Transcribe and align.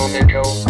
Joe, 0.00 0.24
Joe. 0.24 0.69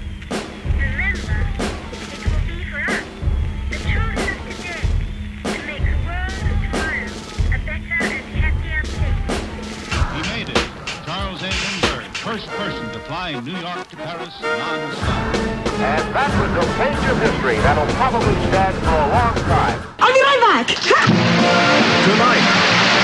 Person 13.31 13.45
fly 13.45 13.53
New 13.53 13.59
York 13.59 13.87
to 13.87 13.95
Paris 13.95 14.35
non-stop. 14.41 15.35
And 15.81 16.03
that 16.13 16.31
was 16.37 16.51
a 16.51 16.65
page 16.77 17.03
of 17.09 17.17
history 17.21 17.57
that'll 17.63 17.87
probably 17.95 18.35
stand 18.51 18.75
for 18.83 18.97
a 18.97 19.09
long 19.09 19.35
time. 19.49 19.77
I'll 19.99 20.13
be 20.13 20.21
right 20.21 20.41
back. 20.41 20.67
Tonight, 20.67 22.45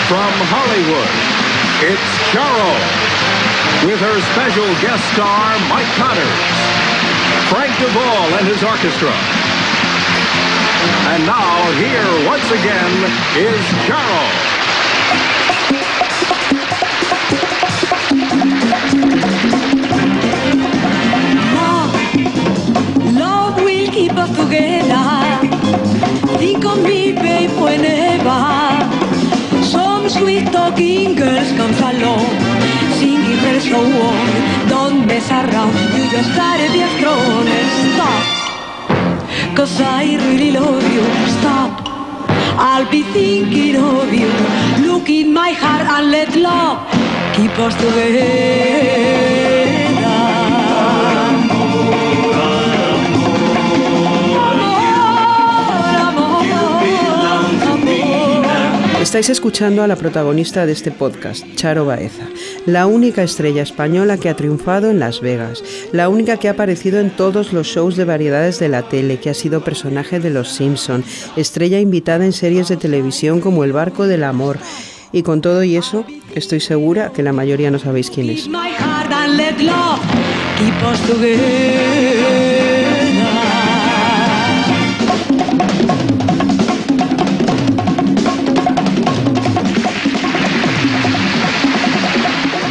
from 0.08 0.32
Hollywood, 0.52 1.12
it's 1.84 2.12
Carol 2.32 2.78
with 3.86 4.00
her 4.02 4.18
special 4.34 4.68
guest 4.82 5.04
star, 5.14 5.58
Mike 5.70 5.90
Connors, 5.98 6.44
Frank 7.50 7.72
Duvall 7.80 8.30
and 8.38 8.46
his 8.48 8.62
orchestra. 8.64 9.14
And 11.14 11.26
now, 11.26 11.72
here 11.80 12.28
once 12.28 12.46
again 12.52 12.92
is 13.38 13.64
Carol. 13.88 14.47
Together. 24.16 25.48
Think 26.38 26.66
of 26.66 26.82
me, 26.84 27.14
babe, 27.14 27.52
whenever. 27.60 28.42
Some 29.64 30.10
sweet 30.10 30.52
talking 30.52 31.16
girls 31.16 31.52
comes 31.60 31.80
along, 31.80 32.30
singing 33.00 33.40
her 33.46 33.60
so 33.60 33.80
on. 33.80 34.70
Don't 34.70 35.06
mess 35.08 35.30
around, 35.30 35.74
you 35.96 36.10
just 36.10 36.32
gotta 36.36 36.68
be 36.72 36.84
strong 36.98 37.48
stop. 37.94 38.24
Cause 39.56 39.82
I 39.82 40.16
really 40.28 40.52
love 40.52 40.84
you, 40.96 41.06
stop. 41.40 41.72
I'll 42.60 42.90
be 42.90 43.04
thinking 43.04 43.76
of 43.76 44.14
you. 44.14 44.32
Look 44.88 45.10
in 45.10 45.34
my 45.34 45.52
heart 45.52 45.86
and 45.96 46.12
let 46.12 46.36
love 46.36 46.78
keep 47.36 47.58
us 47.60 47.76
together. 47.76 49.57
Estáis 59.18 59.38
escuchando 59.38 59.82
a 59.82 59.88
la 59.88 59.96
protagonista 59.96 60.68
de 60.68 60.74
este 60.74 60.92
podcast, 60.92 61.44
Charo 61.56 61.86
Baeza, 61.86 62.28
la 62.68 62.86
única 62.86 63.24
estrella 63.24 63.64
española 63.64 64.18
que 64.18 64.30
ha 64.30 64.36
triunfado 64.36 64.92
en 64.92 65.00
Las 65.00 65.22
Vegas, 65.22 65.64
la 65.92 66.08
única 66.08 66.38
que 66.38 66.48
ha 66.48 66.52
aparecido 66.52 67.00
en 67.00 67.10
todos 67.10 67.52
los 67.52 67.66
shows 67.66 67.96
de 67.96 68.06
variedades 68.06 68.60
de 68.60 68.70
la 68.70 68.84
tele, 68.84 69.20
que 69.20 69.32
ha 69.32 69.34
sido 69.34 69.64
personaje 69.64 70.20
de 70.20 70.30
Los 70.30 70.50
Simpson, 70.50 71.04
estrella 71.36 71.80
invitada 71.80 72.26
en 72.26 72.32
series 72.32 72.68
de 72.68 72.78
televisión 72.78 73.42
como 73.42 73.64
El 73.64 73.74
Barco 73.74 74.06
del 74.06 74.24
Amor. 74.24 74.60
Y 75.12 75.24
con 75.24 75.42
todo 75.42 75.64
y 75.64 75.78
eso, 75.78 76.06
estoy 76.36 76.60
segura 76.60 77.12
que 77.12 77.24
la 77.24 77.34
mayoría 77.34 77.72
no 77.72 77.80
sabéis 77.80 78.12
quién 78.12 78.30
es. 78.30 78.48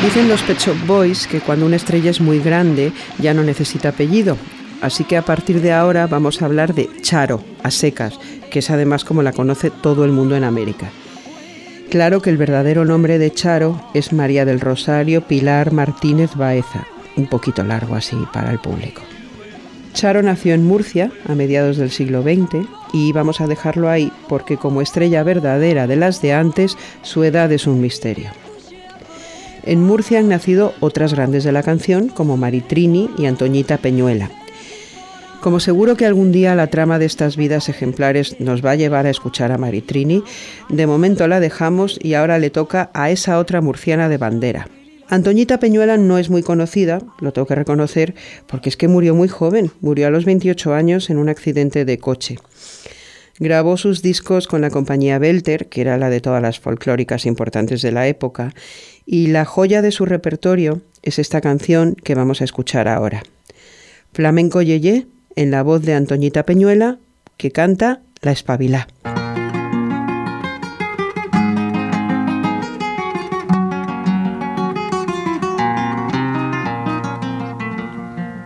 Dicen 0.07 0.29
los 0.29 0.45
Pet 0.45 0.61
Shop 0.61 0.77
Boys 0.87 1.27
que 1.27 1.41
cuando 1.41 1.67
una 1.67 1.75
estrella 1.75 2.11
es 2.11 2.21
muy 2.21 2.39
grande 2.39 2.93
ya 3.19 3.35
no 3.35 3.43
necesita 3.43 3.89
apellido. 3.89 4.37
Así 4.81 5.03
que 5.03 5.17
a 5.17 5.23
partir 5.23 5.61
de 5.61 5.73
ahora 5.73 6.07
vamos 6.07 6.41
a 6.41 6.45
hablar 6.45 6.75
de 6.75 6.89
Charo, 7.03 7.43
a 7.65 7.73
secas, 7.73 8.17
que 8.49 8.61
es 8.61 8.71
además 8.71 9.05
como 9.05 9.25
la 9.25 9.33
conoce 9.33 9.73
todo 9.73 10.05
el 10.05 10.13
mundo 10.13 10.37
en 10.37 10.45
América. 10.45 10.93
Claro 11.91 12.23
que 12.23 12.31
el 12.31 12.37
verdadero 12.37 12.85
nombre 12.85 13.19
de 13.19 13.33
Charo 13.33 13.83
es 13.95 14.13
María 14.13 14.45
del 14.45 14.61
Rosario 14.61 15.23
Pilar 15.23 15.73
Martínez 15.73 16.37
Baeza, 16.37 16.87
un 17.17 17.27
poquito 17.27 17.65
largo 17.65 17.97
así 17.97 18.17
para 18.33 18.53
el 18.53 18.61
público. 18.61 19.03
Charo 19.93 20.23
nació 20.23 20.55
en 20.55 20.65
Murcia 20.65 21.11
a 21.27 21.35
mediados 21.35 21.79
del 21.79 21.91
siglo 21.91 22.23
XX 22.23 22.65
y 22.93 23.11
vamos 23.11 23.41
a 23.41 23.49
dejarlo 23.49 23.91
ahí 23.91 24.13
porque 24.29 24.57
como 24.57 24.83
estrella 24.83 25.25
verdadera 25.25 25.89
de 25.89 25.97
las 25.97 26.23
de 26.23 26.33
antes, 26.33 26.79
su 27.03 27.25
edad 27.25 27.51
es 27.51 27.67
un 27.67 27.81
misterio. 27.81 28.31
En 29.67 29.83
Murcia 29.83 30.21
han 30.21 30.29
nacido 30.29 30.75
otras 30.79 31.13
grandes 31.13 31.43
de 31.43 31.51
la 31.51 31.65
canción 31.65 32.09
como 32.09 32.37
Maritrini 32.37 33.11
y 33.19 33.27
Antoñita 33.27 33.79
Peñuela. 33.79 34.31
Como 35.41 35.59
seguro 35.59 35.97
que 35.97 36.07
algún 36.07 36.31
día 36.31 36.55
la 36.55 36.69
trama 36.69 37.01
de 37.01 37.07
estas 37.07 37.37
vidas 37.37 37.69
ejemplares 37.69 38.41
nos 38.41 38.65
va 38.65 38.71
a 38.71 38.77
llevar 38.77 39.07
a 39.07 39.11
escuchar 39.11 39.51
a 39.51 39.59
Maritrini, 39.59 40.23
de 40.69 40.87
momento 40.87 41.27
la 41.27 41.41
dejamos 41.41 41.99
y 42.01 42.15
ahora 42.15 42.39
le 42.39 42.51
toca 42.51 42.91
a 42.95 43.11
esa 43.11 43.41
otra 43.41 43.61
murciana 43.61 44.09
de 44.09 44.19
bandera. 44.19 44.69
Antoñita 45.09 45.59
Peñuela 45.59 45.97
no 45.97 46.19
es 46.19 46.31
muy 46.31 46.45
conocida, 46.45 47.01
lo 47.21 47.33
tengo 47.33 47.47
que 47.47 47.55
reconocer, 47.57 48.15
porque 48.47 48.69
es 48.69 48.77
que 48.77 48.87
murió 48.87 49.17
muy 49.17 49.29
joven, 49.29 49.73
murió 49.81 50.07
a 50.07 50.11
los 50.11 50.25
28 50.25 50.75
años 50.75 51.11
en 51.11 51.19
un 51.19 51.29
accidente 51.29 51.85
de 51.85 51.99
coche. 51.99 52.39
Grabó 53.39 53.77
sus 53.77 54.01
discos 54.01 54.47
con 54.47 54.63
la 54.63 54.71
compañía 54.71 55.19
Belter, 55.19 55.67
que 55.67 55.83
era 55.83 55.99
la 55.99 56.09
de 56.09 56.21
todas 56.21 56.41
las 56.41 56.59
folclóricas 56.59 57.27
importantes 57.27 57.83
de 57.83 57.93
la 57.93 58.09
época, 58.09 58.55
y 59.07 59.29
la 59.29 59.45
joya 59.45 59.81
de 59.81 59.93
su 59.93 60.05
repertorio 60.05 60.83
es 61.03 61.21
esta 61.21 61.41
canción 61.41 61.95
que 61.95 62.17
vamos 62.17 62.41
a 62.41 62.45
escuchar 62.45 62.89
ahora. 62.89 63.23
Flamenco 64.13 64.61
Yeye, 64.61 65.07
en 65.37 65.51
la 65.53 65.63
voz 65.63 65.83
de 65.83 65.95
Antoñita 65.95 66.45
Peñuela, 66.45 66.99
que 67.37 67.53
canta 67.53 68.01
La 68.23 68.33
Espabilá. 68.33 68.89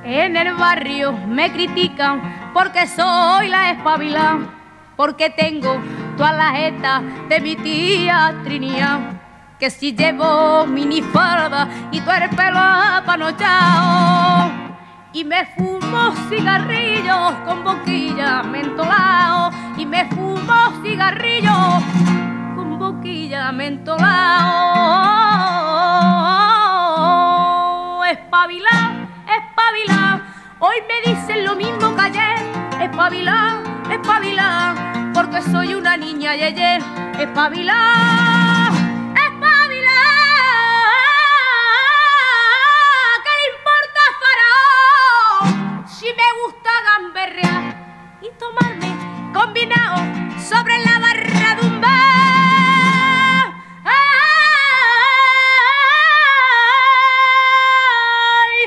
En 0.04 0.36
el 0.36 0.54
barrio 0.54 1.12
me 1.12 1.50
critican 1.52 2.52
porque 2.52 2.86
soy 2.86 3.48
la 3.48 3.70
espabila, 3.70 4.38
porque 4.96 5.30
tengo 5.30 5.80
todas 6.16 6.36
las 6.36 6.52
jetas 6.56 7.02
de 7.28 7.40
mi 7.40 7.56
tía 7.56 8.38
Trinía, 8.44 9.19
que 9.60 9.68
si 9.68 9.92
llevo 9.92 10.66
minifalda 10.66 11.68
y 11.92 12.00
todo 12.00 12.14
el 12.14 12.30
pelo 12.30 12.58
apanochao, 12.58 14.50
y 15.12 15.22
me 15.22 15.44
fumo 15.54 16.14
cigarrillos 16.30 17.32
con 17.44 17.62
boquilla 17.62 18.42
mentolao, 18.42 19.50
y 19.76 19.84
me 19.84 20.06
fumo 20.06 20.72
cigarrillos 20.82 21.84
con 22.56 22.78
boquilla 22.78 23.52
mentolao, 23.52 24.02
espabilá, 28.04 29.08
espabilá, 29.28 30.22
hoy 30.58 30.76
me 30.88 31.12
dicen 31.12 31.44
lo 31.44 31.54
mismo 31.54 31.94
que 31.94 32.00
ayer, 32.00 32.38
espabilá, 32.80 33.58
espabilá, 33.90 34.74
porque 35.12 35.42
soy 35.42 35.74
una 35.74 35.98
niña 35.98 36.34
yeye, 36.34 36.78
espabilá, 37.18 38.70
espabilá, 38.70 38.79
y 47.12 48.30
tomarme 48.38 48.94
combinado 49.34 49.98
sobre 50.38 50.78
la 50.78 51.00
barra 51.00 51.56
de 51.56 51.66
un 51.66 51.80
bar. 51.80 53.52
ay 53.84 53.94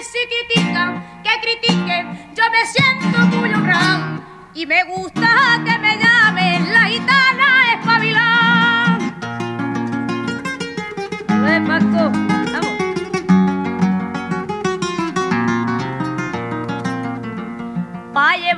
si 0.04 0.28
critican 0.28 1.02
que 1.24 1.40
critiquen, 1.42 2.36
yo 2.36 2.44
me 2.52 2.66
siento 2.66 3.18
muy 3.38 3.54
honrado 3.54 4.22
y 4.54 4.66
me 4.66 4.84
gusta 4.84 5.62
que 5.64 5.80
me 5.80 5.98
llamen. 5.98 6.13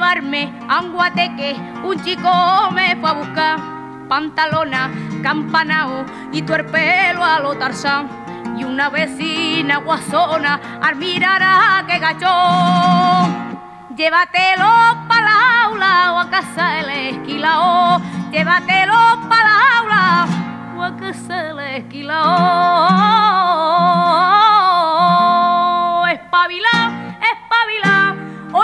Todo 0.05 0.21
Anguateque, 0.67 1.55
un 1.83 1.99
chico 2.03 2.69
me 2.71 2.95
fue 2.97 3.09
a 3.09 3.13
buscar 3.13 3.59
pantalona, 4.07 4.91
campanao 5.23 6.05
y 6.31 6.43
tuerpelo 6.43 7.23
a 7.23 7.39
lo 7.39 7.55
tarzán. 7.55 8.07
Y 8.57 8.63
una 8.63 8.89
vecina 8.89 9.77
guasona 9.77 10.61
al 10.81 10.95
mirar 10.97 11.41
a 11.43 11.83
que 11.87 11.97
gachó. 11.99 13.27
Llévatelo 13.95 15.07
para 15.07 15.21
la 15.21 15.63
aula 15.63 16.13
o 16.13 16.19
a 16.19 16.29
casa 16.29 16.67
del 16.75 16.89
esquilao. 16.89 17.99
Llévatelo 18.31 19.19
para 19.27 19.43
la 19.43 19.79
aula 19.79 20.27
o 20.77 20.83
a 20.83 20.95
casa 20.97 21.35
del 21.43 21.59
esquilao. 21.59 22.25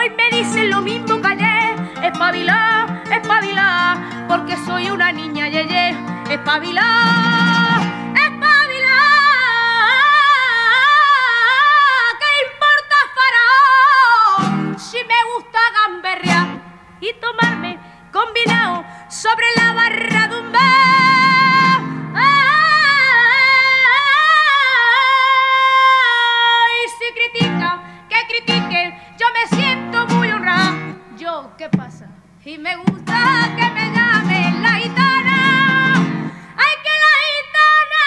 Hoy 0.01 0.09
me 0.18 0.36
dicen 0.36 0.71
lo 0.71 0.81
mismo 0.81 1.21
que 1.21 1.27
ayer. 1.27 1.75
Espabila, 2.01 3.03
espabila. 3.12 4.25
Porque 4.27 4.57
soy 4.65 4.89
una 4.89 5.12
niña 5.12 5.48
yeye. 5.48 5.95
Espabila, 6.27 6.88
espabila. 8.15 8.98
¿Qué 12.19 12.30
importa 12.48 12.98
faraón? 13.15 14.80
Si 14.80 14.98
me 15.03 15.19
gusta 15.36 15.59
gamberrear 15.77 16.48
y 17.00 17.13
tomarme 17.21 17.77
combinado 18.12 18.83
sobre 19.07 19.45
la 19.56 19.74
barra 19.74 20.27
de 20.30 20.39
un 20.39 20.51
bar. 20.51 21.90
Y 32.51 32.57
me 32.57 32.75
gusta 32.75 33.56
que 33.56 33.63
me 33.71 33.92
llamen 33.95 34.62
la 34.62 34.74
gitana. 34.74 35.94
¡Ay, 36.57 36.75
que 36.83 36.94
la 37.01 37.13
gitana! 37.31 38.03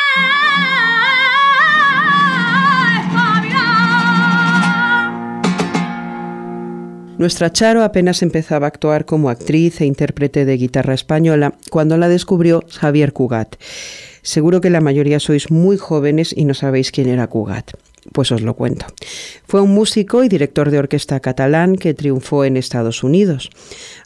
Espabila. 3.00 3.64
Nuestra 7.16 7.50
Charo 7.50 7.82
apenas 7.82 8.20
empezaba 8.20 8.66
a 8.66 8.68
actuar 8.68 9.06
como 9.06 9.30
actriz 9.30 9.80
e 9.80 9.86
intérprete 9.86 10.44
de 10.44 10.58
guitarra 10.58 10.92
española 10.92 11.54
cuando 11.70 11.96
la 11.96 12.08
descubrió 12.08 12.64
Javier 12.68 13.14
Cugat. 13.14 13.56
Seguro 14.24 14.62
que 14.62 14.70
la 14.70 14.80
mayoría 14.80 15.20
sois 15.20 15.50
muy 15.50 15.76
jóvenes 15.76 16.34
y 16.34 16.46
no 16.46 16.54
sabéis 16.54 16.90
quién 16.90 17.10
era 17.10 17.26
Cugat. 17.26 17.72
Pues 18.12 18.32
os 18.32 18.40
lo 18.40 18.54
cuento. 18.54 18.86
Fue 19.46 19.60
un 19.60 19.74
músico 19.74 20.24
y 20.24 20.28
director 20.28 20.70
de 20.70 20.78
orquesta 20.78 21.20
catalán 21.20 21.76
que 21.76 21.92
triunfó 21.92 22.46
en 22.46 22.56
Estados 22.56 23.04
Unidos. 23.04 23.50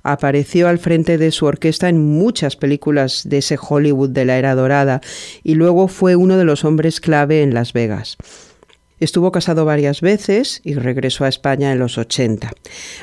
Apareció 0.02 0.66
al 0.68 0.78
frente 0.78 1.18
de 1.18 1.30
su 1.30 1.46
orquesta 1.46 1.88
en 1.88 1.98
muchas 1.98 2.56
películas 2.56 3.22
de 3.28 3.38
ese 3.38 3.58
Hollywood 3.60 4.10
de 4.10 4.24
la 4.24 4.38
era 4.38 4.56
dorada 4.56 5.00
y 5.44 5.54
luego 5.54 5.86
fue 5.86 6.16
uno 6.16 6.36
de 6.36 6.44
los 6.44 6.64
hombres 6.64 7.00
clave 7.00 7.42
en 7.42 7.54
Las 7.54 7.72
Vegas. 7.72 8.16
Estuvo 9.00 9.32
casado 9.32 9.64
varias 9.64 10.00
veces 10.00 10.60
y 10.64 10.74
regresó 10.74 11.24
a 11.24 11.28
España 11.28 11.72
en 11.72 11.78
los 11.78 11.98
80. 11.98 12.50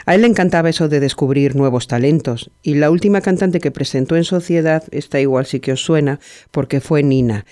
A 0.05 0.15
él 0.15 0.21
le 0.21 0.27
encantaba 0.27 0.69
eso 0.69 0.89
de 0.89 0.99
descubrir 0.99 1.55
nuevos 1.55 1.87
talentos 1.87 2.51
y 2.61 2.75
la 2.75 2.91
última 2.91 3.21
cantante 3.21 3.59
que 3.59 3.71
presentó 3.71 4.15
en 4.15 4.23
Sociedad, 4.23 4.83
está 4.91 5.19
igual 5.19 5.45
sí 5.45 5.59
que 5.59 5.71
os 5.71 5.83
suena, 5.83 6.19
porque 6.51 6.81
fue 6.81 7.03
Nina 7.03 7.45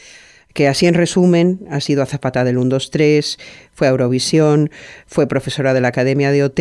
que 0.53 0.67
así 0.67 0.85
en 0.85 0.93
resumen 0.93 1.65
ha 1.69 1.79
sido 1.79 2.03
azafata 2.03 2.43
del 2.43 2.57
1, 2.57 2.69
2, 2.69 2.91
3, 2.91 3.39
fue 3.73 3.87
a 3.87 3.89
Eurovisión, 3.89 4.69
fue 5.07 5.27
profesora 5.27 5.73
de 5.73 5.81
la 5.81 5.87
Academia 5.89 6.31
de 6.31 6.43
OT 6.43 6.59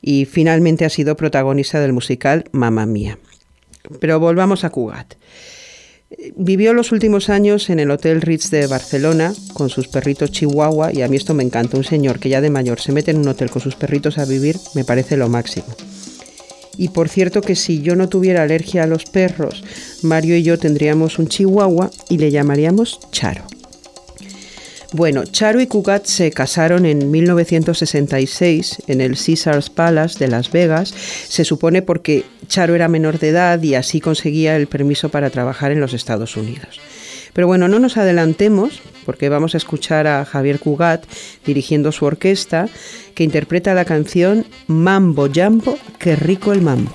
y 0.00 0.24
finalmente 0.24 0.84
ha 0.84 0.90
sido 0.90 1.16
protagonista 1.16 1.80
del 1.80 1.92
musical 1.92 2.44
Mamma 2.52 2.86
Mía. 2.86 3.18
Pero 4.00 4.18
volvamos 4.18 4.64
a 4.64 4.70
Cugat. 4.70 5.14
Vivió 6.36 6.72
los 6.72 6.92
últimos 6.92 7.28
años 7.30 7.68
en 7.68 7.80
el 7.80 7.90
Hotel 7.90 8.22
Ritz 8.22 8.50
de 8.50 8.68
Barcelona 8.68 9.34
con 9.54 9.70
sus 9.70 9.88
perritos 9.88 10.30
chihuahua 10.30 10.92
y 10.92 11.02
a 11.02 11.08
mí 11.08 11.16
esto 11.16 11.34
me 11.34 11.42
encanta. 11.42 11.76
Un 11.76 11.84
señor 11.84 12.20
que 12.20 12.28
ya 12.28 12.40
de 12.40 12.50
mayor 12.50 12.80
se 12.80 12.92
mete 12.92 13.10
en 13.10 13.18
un 13.18 13.28
hotel 13.28 13.50
con 13.50 13.60
sus 13.60 13.74
perritos 13.74 14.18
a 14.18 14.24
vivir 14.24 14.56
me 14.74 14.84
parece 14.84 15.16
lo 15.16 15.28
máximo. 15.28 15.66
Y 16.78 16.90
por 16.90 17.08
cierto 17.08 17.40
que 17.40 17.56
si 17.56 17.82
yo 17.82 17.96
no 17.96 18.08
tuviera 18.08 18.42
alergia 18.42 18.84
a 18.84 18.86
los 18.86 19.04
perros, 19.06 19.64
Mario 20.02 20.36
y 20.36 20.42
yo 20.42 20.58
tendríamos 20.58 21.18
un 21.18 21.26
chihuahua 21.26 21.90
y 22.08 22.18
le 22.18 22.30
llamaríamos 22.30 23.00
Charo. 23.10 23.55
Bueno, 24.96 25.24
Charo 25.26 25.60
y 25.60 25.66
Cugat 25.66 26.06
se 26.06 26.30
casaron 26.30 26.86
en 26.86 27.10
1966 27.10 28.84
en 28.86 29.02
el 29.02 29.14
Caesars 29.14 29.68
Palace 29.68 30.18
de 30.18 30.28
Las 30.28 30.50
Vegas, 30.50 30.88
se 30.88 31.44
supone 31.44 31.82
porque 31.82 32.24
Charo 32.48 32.74
era 32.74 32.88
menor 32.88 33.18
de 33.18 33.28
edad 33.28 33.62
y 33.62 33.74
así 33.74 34.00
conseguía 34.00 34.56
el 34.56 34.68
permiso 34.68 35.10
para 35.10 35.28
trabajar 35.28 35.70
en 35.70 35.80
los 35.80 35.92
Estados 35.92 36.38
Unidos. 36.38 36.80
Pero 37.34 37.46
bueno, 37.46 37.68
no 37.68 37.78
nos 37.78 37.98
adelantemos 37.98 38.80
porque 39.04 39.28
vamos 39.28 39.52
a 39.52 39.58
escuchar 39.58 40.06
a 40.06 40.24
Javier 40.24 40.60
Cugat 40.60 41.04
dirigiendo 41.44 41.92
su 41.92 42.06
orquesta 42.06 42.70
que 43.14 43.22
interpreta 43.22 43.74
la 43.74 43.84
canción 43.84 44.46
Mambo 44.66 45.28
Jambo, 45.30 45.78
qué 45.98 46.16
rico 46.16 46.54
el 46.54 46.62
mambo. 46.62 46.90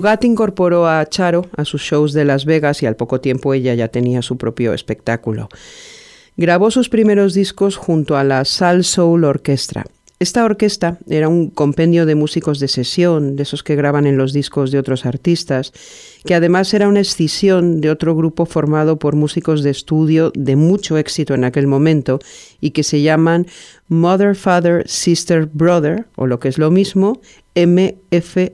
Cugat 0.00 0.24
incorporó 0.24 0.88
a 0.88 1.04
Charo 1.04 1.50
a 1.58 1.66
sus 1.66 1.82
shows 1.82 2.14
de 2.14 2.24
Las 2.24 2.46
Vegas 2.46 2.82
y 2.82 2.86
al 2.86 2.96
poco 2.96 3.20
tiempo 3.20 3.52
ella 3.52 3.74
ya 3.74 3.88
tenía 3.88 4.22
su 4.22 4.38
propio 4.38 4.72
espectáculo. 4.72 5.50
Grabó 6.38 6.70
sus 6.70 6.88
primeros 6.88 7.34
discos 7.34 7.76
junto 7.76 8.16
a 8.16 8.24
la 8.24 8.46
Sal 8.46 8.82
Soul 8.84 9.24
Orchestra. 9.24 9.84
Esta 10.18 10.42
orquesta 10.42 10.96
era 11.06 11.28
un 11.28 11.50
compendio 11.50 12.06
de 12.06 12.14
músicos 12.14 12.60
de 12.60 12.68
sesión, 12.68 13.36
de 13.36 13.42
esos 13.42 13.62
que 13.62 13.76
graban 13.76 14.06
en 14.06 14.16
los 14.16 14.32
discos 14.32 14.70
de 14.70 14.78
otros 14.78 15.04
artistas, 15.04 15.74
que 16.24 16.34
además 16.34 16.72
era 16.72 16.88
una 16.88 17.00
escisión 17.00 17.82
de 17.82 17.90
otro 17.90 18.16
grupo 18.16 18.46
formado 18.46 18.98
por 18.98 19.16
músicos 19.16 19.62
de 19.62 19.68
estudio 19.68 20.32
de 20.34 20.56
mucho 20.56 20.96
éxito 20.96 21.34
en 21.34 21.44
aquel 21.44 21.66
momento 21.66 22.20
y 22.58 22.70
que 22.70 22.84
se 22.84 23.02
llaman 23.02 23.46
Mother, 23.88 24.34
Father, 24.34 24.88
Sister, 24.88 25.44
Brother, 25.44 26.06
o 26.16 26.26
lo 26.26 26.40
que 26.40 26.48
es 26.48 26.56
lo 26.56 26.70
mismo, 26.70 27.20
MFSB. 27.54 28.48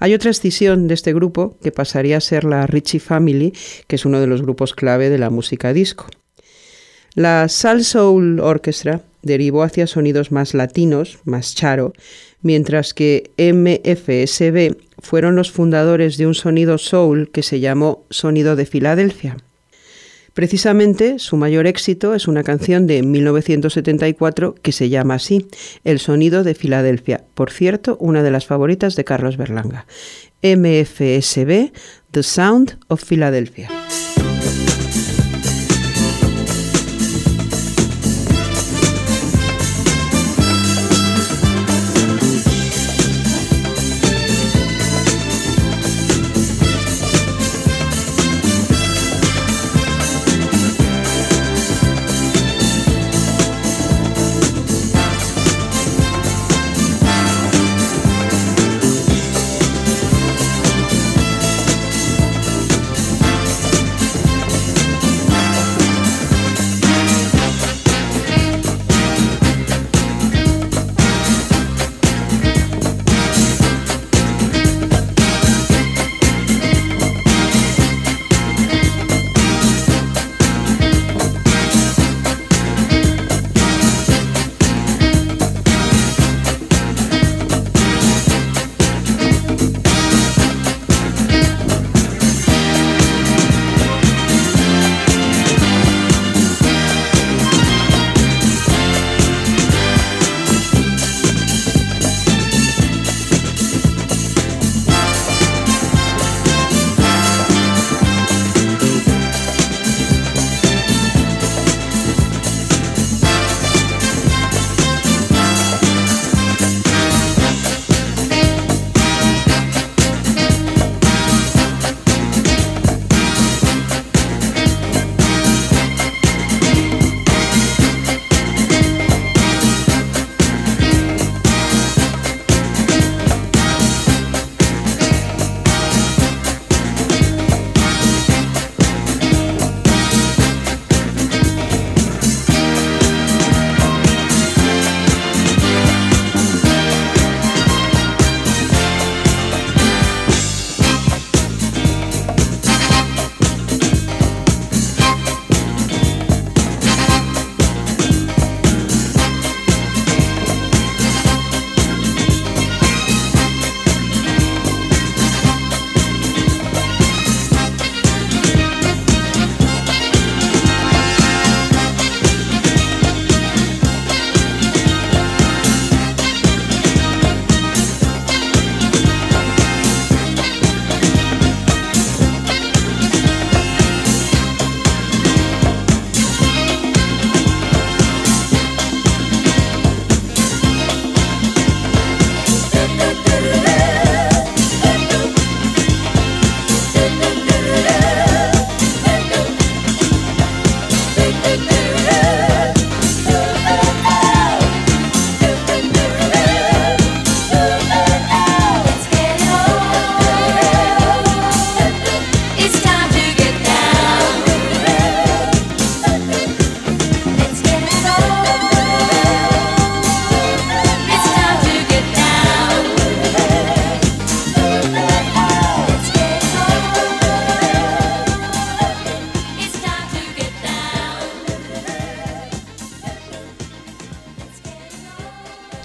Hay 0.00 0.14
otra 0.14 0.30
escisión 0.30 0.86
de 0.86 0.94
este 0.94 1.12
grupo 1.12 1.56
que 1.62 1.72
pasaría 1.72 2.16
a 2.16 2.20
ser 2.20 2.44
la 2.44 2.66
Richie 2.66 3.00
Family, 3.00 3.52
que 3.86 3.96
es 3.96 4.04
uno 4.04 4.20
de 4.20 4.26
los 4.26 4.42
grupos 4.42 4.74
clave 4.74 5.10
de 5.10 5.18
la 5.18 5.30
música 5.30 5.72
disco. 5.72 6.06
La 7.14 7.48
Sal 7.48 7.84
Soul 7.84 8.38
Orchestra 8.38 9.02
derivó 9.22 9.64
hacia 9.64 9.88
sonidos 9.88 10.30
más 10.30 10.54
latinos, 10.54 11.18
más 11.24 11.54
charo, 11.54 11.92
mientras 12.42 12.94
que 12.94 13.30
MFSB 13.38 14.76
fueron 15.00 15.34
los 15.34 15.50
fundadores 15.50 16.16
de 16.16 16.26
un 16.26 16.34
sonido 16.34 16.78
soul 16.78 17.30
que 17.30 17.42
se 17.42 17.58
llamó 17.58 18.04
Sonido 18.10 18.54
de 18.54 18.66
Filadelfia. 18.66 19.36
Precisamente 20.38 21.18
su 21.18 21.36
mayor 21.36 21.66
éxito 21.66 22.14
es 22.14 22.28
una 22.28 22.44
canción 22.44 22.86
de 22.86 23.02
1974 23.02 24.54
que 24.62 24.70
se 24.70 24.88
llama 24.88 25.14
así, 25.14 25.48
El 25.82 25.98
sonido 25.98 26.44
de 26.44 26.54
Filadelfia, 26.54 27.24
por 27.34 27.50
cierto, 27.50 27.96
una 27.98 28.22
de 28.22 28.30
las 28.30 28.46
favoritas 28.46 28.94
de 28.94 29.02
Carlos 29.02 29.36
Berlanga. 29.36 29.88
MFSB, 30.44 31.72
The 32.12 32.22
Sound 32.22 32.78
of 32.86 33.02
Philadelphia. 33.02 33.68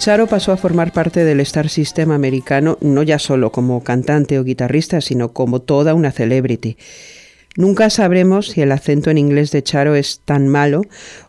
Charo 0.04 0.26
pasó 0.26 0.52
a 0.52 0.58
formar 0.58 0.92
parte 0.92 1.24
del 1.24 1.40
Star 1.40 1.70
System 1.70 2.10
americano 2.10 2.76
no 2.82 3.02
ya 3.02 3.18
solo 3.18 3.50
como 3.50 3.82
cantante 3.82 4.38
o 4.38 4.44
guitarrista, 4.44 5.00
sino 5.00 5.32
como 5.32 5.62
toda 5.62 5.94
una 5.94 6.12
celebrity. 6.12 6.76
Nunca 7.56 7.88
sabremos 7.88 8.48
si 8.48 8.60
el 8.60 8.72
acento 8.72 9.08
en 9.08 9.16
inglés 9.16 9.50
de 9.50 9.62
Charo 9.62 9.94
es 9.94 10.20
tan 10.22 10.46
malo 10.46 10.82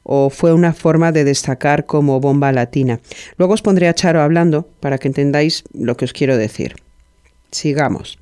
o 0.04 0.30
fue 0.30 0.52
una 0.52 0.74
forma 0.74 1.14
de 1.14 1.24
destacar 1.24 1.86
como 1.86 2.20
bomba 2.20 2.52
latina. 2.52 3.00
Luego 3.38 3.54
os 3.54 3.62
pondré 3.62 3.88
a 3.88 3.96
Charo 3.96 4.22
hablando 4.22 4.68
para 4.82 4.98
que 4.98 5.08
entendáis 5.08 5.64
lo 5.74 5.96
que 5.96 6.04
os 6.04 6.12
quiero 6.12 6.36
decir. 6.36 6.76
Sigamos. 7.52 8.20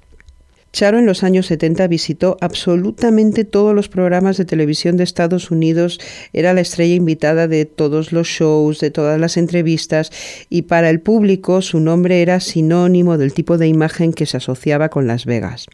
Charo 0.74 0.98
en 0.98 1.06
los 1.06 1.24
años 1.24 1.46
70 1.46 1.88
visitó 1.88 2.36
absolutamente 2.42 3.46
todos 3.46 3.76
los 3.76 3.90
programas 3.90 4.38
de 4.38 4.46
televisión 4.46 4.98
de 4.98 5.04
Estados 5.04 5.52
Unidos, 5.52 6.00
era 6.34 6.56
la 6.56 6.62
estrella 6.62 6.96
invitada 6.96 7.48
de 7.48 7.66
todos 7.66 8.12
los 8.12 8.28
shows, 8.28 8.80
de 8.80 8.90
todas 8.90 9.20
las 9.20 9.38
entrevistas 9.38 10.10
y 10.50 10.64
para 10.64 10.90
el 10.90 11.00
público 11.00 11.62
su 11.62 11.80
nombre 11.80 12.24
era 12.24 12.40
sinónimo 12.40 13.20
del 13.20 13.34
tipo 13.34 13.60
de 13.60 13.68
imagen 13.68 14.14
que 14.14 14.26
se 14.26 14.38
asociaba 14.38 14.90
con 14.90 15.06
Las 15.06 15.26
Vegas. 15.26 15.68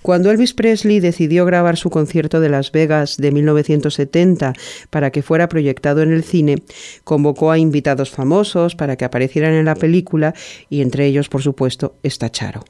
Cuando 0.00 0.30
Elvis 0.30 0.54
Presley 0.54 1.00
decidió 1.00 1.44
grabar 1.44 1.76
su 1.76 1.90
concierto 1.90 2.40
de 2.40 2.48
Las 2.48 2.72
Vegas 2.72 3.18
de 3.18 3.30
1970 3.30 4.54
para 4.88 5.10
que 5.10 5.20
fuera 5.20 5.50
proyectado 5.50 6.00
en 6.00 6.14
el 6.14 6.24
cine, 6.24 6.62
convocó 7.04 7.50
a 7.50 7.58
invitados 7.58 8.08
famosos 8.08 8.74
para 8.74 8.96
que 8.96 9.04
aparecieran 9.04 9.52
en 9.52 9.66
la 9.66 9.74
película 9.74 10.32
y 10.70 10.80
entre 10.80 11.04
ellos, 11.04 11.28
por 11.28 11.42
supuesto, 11.42 11.96
está 12.02 12.30
Charo. 12.30 12.64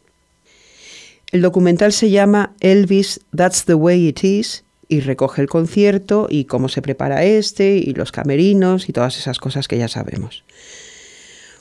El 1.30 1.42
documental 1.42 1.92
se 1.92 2.10
llama 2.10 2.54
Elvis, 2.60 3.20
That's 3.36 3.66
the 3.66 3.74
Way 3.74 4.08
It 4.08 4.24
Is 4.24 4.64
y 4.88 5.00
recoge 5.00 5.42
el 5.42 5.48
concierto 5.48 6.26
y 6.30 6.46
cómo 6.46 6.70
se 6.70 6.80
prepara 6.80 7.24
este 7.24 7.76
y 7.76 7.92
los 7.92 8.12
camerinos 8.12 8.88
y 8.88 8.92
todas 8.92 9.18
esas 9.18 9.38
cosas 9.38 9.68
que 9.68 9.76
ya 9.76 9.88
sabemos. 9.88 10.44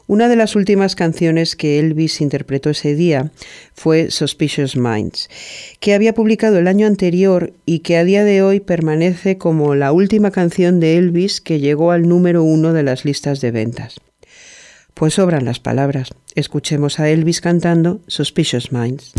Una 0.07 0.29
de 0.29 0.37
las 0.37 0.55
últimas 0.55 0.95
canciones 0.95 1.57
que 1.57 1.79
Elvis 1.79 2.21
interpretó 2.21 2.69
ese 2.69 2.95
día 2.95 3.31
fue 3.73 4.09
Suspicious 4.09 4.77
Minds, 4.77 5.29
que 5.81 5.93
había 5.93 6.13
publicado 6.13 6.59
el 6.59 6.69
año 6.69 6.87
anterior 6.87 7.51
y 7.65 7.79
que 7.79 7.97
a 7.97 8.05
día 8.05 8.23
de 8.23 8.41
hoy 8.41 8.61
permanece 8.61 9.37
como 9.37 9.75
la 9.75 9.91
última 9.91 10.31
canción 10.31 10.79
de 10.79 10.97
Elvis 10.97 11.41
que 11.41 11.59
llegó 11.59 11.91
al 11.91 12.07
número 12.07 12.41
uno 12.41 12.71
de 12.71 12.83
las 12.83 13.03
listas 13.03 13.41
de 13.41 13.51
ventas. 13.51 13.99
Pues 14.93 15.15
sobran 15.15 15.43
las 15.43 15.59
palabras. 15.59 16.11
Escuchemos 16.35 17.01
a 17.01 17.09
Elvis 17.09 17.41
cantando 17.41 17.99
Suspicious 18.07 18.71
Minds. 18.71 19.11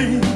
See 0.00 0.29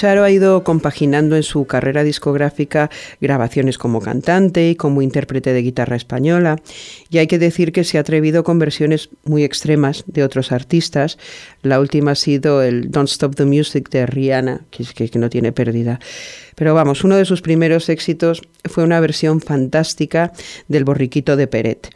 Charo 0.00 0.24
ha 0.24 0.30
ido 0.30 0.64
compaginando 0.64 1.36
en 1.36 1.42
su 1.42 1.66
carrera 1.66 2.02
discográfica 2.02 2.88
grabaciones 3.20 3.76
como 3.76 4.00
cantante 4.00 4.70
y 4.70 4.74
como 4.74 5.02
intérprete 5.02 5.52
de 5.52 5.60
guitarra 5.60 5.94
española, 5.94 6.56
y 7.10 7.18
hay 7.18 7.26
que 7.26 7.38
decir 7.38 7.70
que 7.70 7.84
se 7.84 7.98
ha 7.98 8.00
atrevido 8.00 8.42
con 8.42 8.58
versiones 8.58 9.10
muy 9.24 9.44
extremas 9.44 10.04
de 10.06 10.24
otros 10.24 10.52
artistas. 10.52 11.18
La 11.60 11.80
última 11.80 12.12
ha 12.12 12.14
sido 12.14 12.62
el 12.62 12.90
Don't 12.90 13.10
Stop 13.10 13.34
the 13.34 13.44
Music 13.44 13.90
de 13.90 14.06
Rihanna, 14.06 14.62
que, 14.70 14.84
que 15.10 15.18
no 15.18 15.28
tiene 15.28 15.52
pérdida. 15.52 16.00
Pero 16.54 16.72
vamos, 16.72 17.04
uno 17.04 17.16
de 17.16 17.26
sus 17.26 17.42
primeros 17.42 17.90
éxitos 17.90 18.40
fue 18.64 18.84
una 18.84 19.00
versión 19.00 19.42
fantástica 19.42 20.32
del 20.66 20.84
borriquito 20.84 21.36
de 21.36 21.46
Peret. 21.46 21.90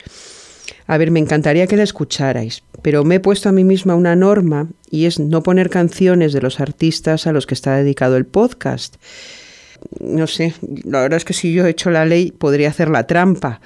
A 0.86 0.98
ver, 0.98 1.10
me 1.10 1.20
encantaría 1.20 1.66
que 1.66 1.76
la 1.76 1.82
escucharais, 1.82 2.62
pero 2.82 3.04
me 3.04 3.16
he 3.16 3.20
puesto 3.20 3.48
a 3.48 3.52
mí 3.52 3.64
misma 3.64 3.94
una 3.94 4.16
norma 4.16 4.68
y 4.90 5.06
es 5.06 5.18
no 5.18 5.42
poner 5.42 5.70
canciones 5.70 6.32
de 6.32 6.42
los 6.42 6.60
artistas 6.60 7.26
a 7.26 7.32
los 7.32 7.46
que 7.46 7.54
está 7.54 7.76
dedicado 7.76 8.16
el 8.16 8.26
podcast. 8.26 8.96
No 10.00 10.26
sé, 10.26 10.54
la 10.84 11.02
verdad 11.02 11.16
es 11.16 11.24
que 11.24 11.32
si 11.32 11.52
yo 11.52 11.66
he 11.66 11.70
hecho 11.70 11.90
la 11.90 12.04
ley 12.04 12.32
podría 12.32 12.68
hacer 12.68 12.90
la 12.90 13.06
trampa, 13.06 13.60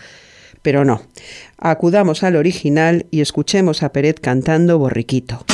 pero 0.63 0.85
no. 0.85 1.03
Acudamos 1.57 2.23
al 2.23 2.37
original 2.37 3.07
y 3.11 3.21
escuchemos 3.21 3.83
a 3.83 3.93
Peret 3.93 4.21
cantando 4.21 4.79
Borriquito. 4.79 5.45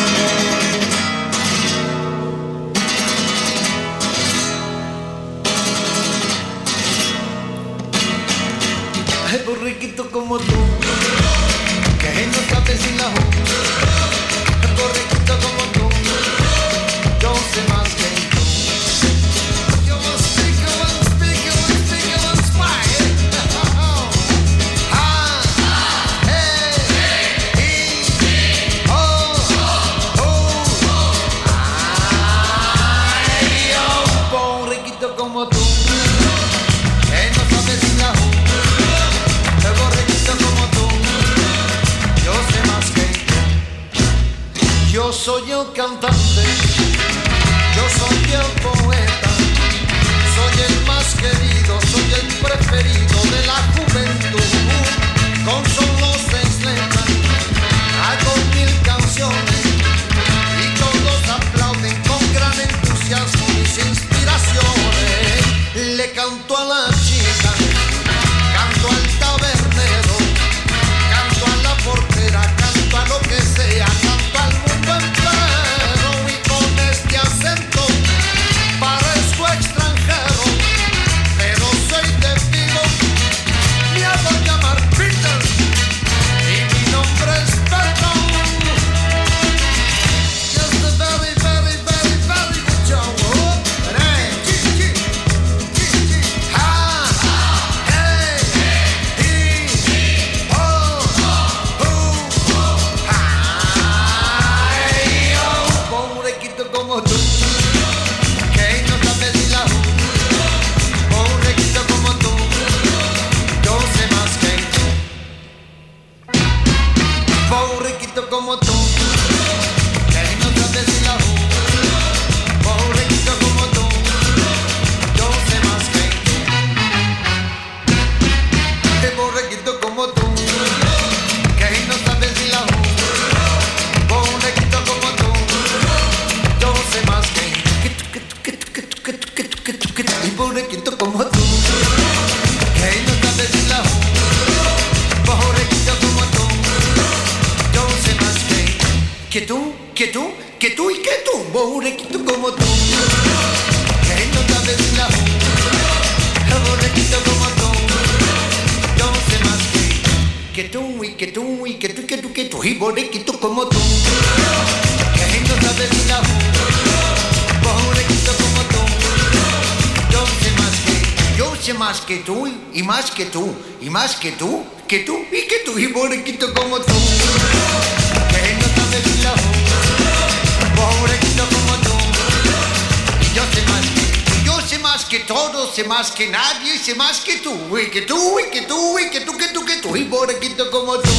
Más 184.95 185.07
que 185.07 185.19
todo, 185.21 185.73
sé 185.75 185.83
más 185.83 186.13
que 186.13 186.29
nadie, 186.29 186.79
sé 186.79 186.95
más 186.95 187.19
que 187.19 187.39
tú, 187.39 187.77
y 187.77 187.91
que 187.91 188.03
tú, 188.03 188.39
y 188.39 188.49
que 188.49 188.63
tú, 188.63 188.97
y 188.97 189.11
que 189.11 189.23
tú, 189.23 189.37
que 189.37 189.49
tú, 189.49 189.65
que 189.65 189.77
tú, 189.79 189.97
y 189.97 190.05
pobrequito 190.05 190.71
como 190.71 190.97
tú. 190.99 191.11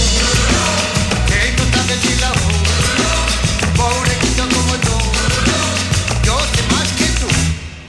Que 1.28 1.52
no 1.58 1.64
sabes 1.76 2.06
ni 2.06 2.16
la 2.22 2.32
como 4.48 4.76
tú. 4.78 4.96
Yo 6.24 6.40
sé 6.56 6.64
más 6.74 6.90
que 6.94 7.08
tú, 7.20 7.28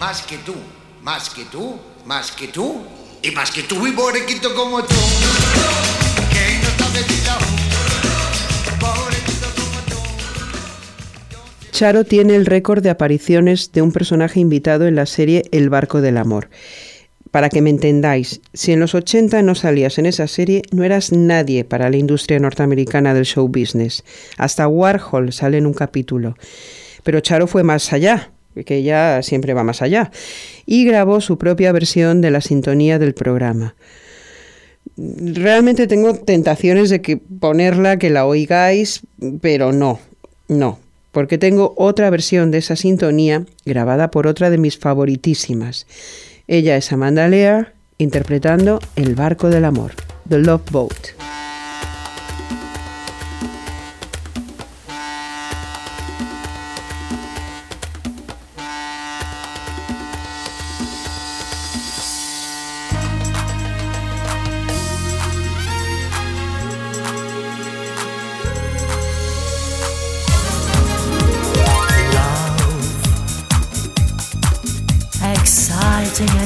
más 0.01 0.23
que 0.23 0.39
tú, 0.39 0.57
más 1.03 1.31
que 1.31 1.45
tú, 1.45 1.81
más 2.05 2.33
que 2.33 2.49
tú, 2.49 2.85
y 3.23 3.31
más 3.31 3.53
que 3.53 3.63
tú, 3.63 3.87
y 3.87 3.93
pobrequito 3.93 4.57
como 4.57 4.83
tú. 4.83 4.97
Charo 11.77 12.05
tiene 12.05 12.37
el 12.37 12.47
récord 12.47 12.83
de 12.83 12.89
apariciones 12.89 13.71
de 13.71 13.83
un 13.83 13.93
personaje 13.93 14.41
invitado 14.41 14.87
en 14.87 14.95
la 14.95 15.05
serie 15.05 15.43
El 15.51 15.69
barco 15.69 16.01
del 16.01 16.17
amor. 16.17 16.49
Para 17.31 17.51
que 17.51 17.61
me 17.61 17.69
entendáis, 17.69 18.41
si 18.55 18.73
en 18.73 18.81
los 18.81 18.95
80 18.95 19.43
no 19.43 19.55
salías 19.55 19.99
en 19.99 20.07
esa 20.07 20.27
serie, 20.27 20.63
no 20.73 20.85
eras 20.85 21.13
nadie 21.13 21.65
para 21.65 21.91
la 21.91 21.99
industria 21.99 22.39
norteamericana 22.39 23.13
del 23.13 23.27
show 23.27 23.47
business. 23.47 24.05
Hasta 24.39 24.67
Warhol 24.67 25.35
sale 25.35 25.59
en 25.59 25.67
un 25.67 25.75
capítulo. 25.75 26.35
Pero 27.03 27.21
Charo 27.21 27.47
fue 27.47 27.63
más 27.63 27.93
allá, 27.93 28.33
que 28.65 28.77
ella 28.77 29.23
siempre 29.23 29.53
va 29.53 29.63
más 29.63 29.83
allá, 29.83 30.11
y 30.65 30.87
grabó 30.87 31.21
su 31.21 31.37
propia 31.37 31.73
versión 31.73 32.23
de 32.23 32.31
la 32.31 32.41
sintonía 32.41 32.99
del 32.99 33.13
programa. 33.13 33.75
Realmente 34.97 35.87
tengo 35.87 36.15
tentaciones 36.15 36.89
de 36.89 37.03
que 37.03 37.19
ponerla, 37.19 37.99
que 37.99 38.09
la 38.09 38.25
oigáis, 38.25 39.03
pero 39.43 39.73
no, 39.73 40.01
no, 40.49 40.79
porque 41.17 41.39
tengo 41.39 41.73
otra 41.79 42.11
versión 42.11 42.51
de 42.51 42.59
esa 42.59 42.77
sintonía 42.77 43.47
grabada 43.65 44.11
por 44.11 44.27
otra 44.27 44.51
de 44.51 44.59
mis 44.59 44.77
favoritísimas. 44.77 45.87
Ella 46.47 46.77
es 46.77 46.93
Amanda 46.93 47.27
Lear 47.27 47.73
interpretando 47.97 48.81
El 48.97 49.15
barco 49.15 49.49
del 49.49 49.65
amor, 49.65 49.93
The 50.29 50.41
Love 50.41 50.71
Boat. 50.71 51.36
sing 76.17 76.46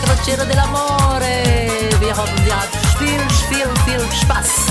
crociera 0.00 0.44
dell'amore. 0.44 1.68
Wir 2.00 2.08
ihr 2.08 2.16
habt 2.16 2.76
viel, 2.98 3.20
viel, 3.48 3.68
viel 3.84 4.02
Spaß. 4.20 4.66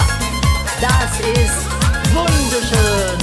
Das 0.81 1.19
ist 1.19 1.65
wunderschön. 2.13 3.17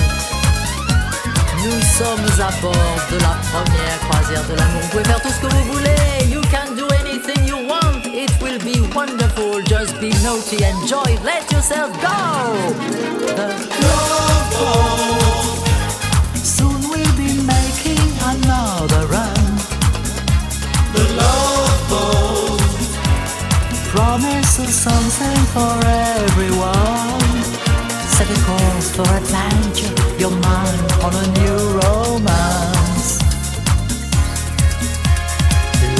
Nous 1.62 1.82
sommes 1.98 2.40
à 2.40 2.50
bord 2.62 3.00
de 3.10 3.18
la 3.18 3.36
première 3.52 3.98
croisière 4.08 4.44
de 4.48 4.54
l'amour. 4.54 4.80
Vous 4.82 4.88
pouvez 4.88 5.04
faire 5.04 5.20
tout 5.20 5.28
ce 5.28 5.40
que 5.40 5.46
vous 5.46 5.64
voulez. 5.72 6.26
You 6.28 6.40
can 6.50 6.74
do 6.74 6.86
anything 7.00 7.46
you 7.46 7.58
want. 7.68 8.06
It 8.06 8.30
will 8.40 8.58
be 8.58 8.80
wonderful. 8.94 9.62
Just 9.64 10.00
be 10.00 10.10
naughty, 10.22 10.64
enjoy, 10.64 11.18
let 11.22 11.50
yourself 11.52 11.90
go. 12.00 12.16
The 13.36 13.48
love. 13.82 14.30
Soon 16.42 16.80
we'll 16.88 17.16
be 17.16 17.34
making 17.42 18.00
another 18.24 19.06
run. 19.06 19.58
The 20.94 21.04
love 21.16 21.59
boat 21.90 22.60
promises 23.92 24.72
something 24.86 25.40
for 25.54 25.74
everyone. 26.22 27.42
Set 28.14 28.28
a 28.30 28.38
course 28.48 28.88
for 28.96 29.08
adventure, 29.20 29.94
your 30.22 30.34
mind 30.48 30.88
on 31.04 31.12
a 31.24 31.26
new 31.40 31.58
romance. 31.80 33.08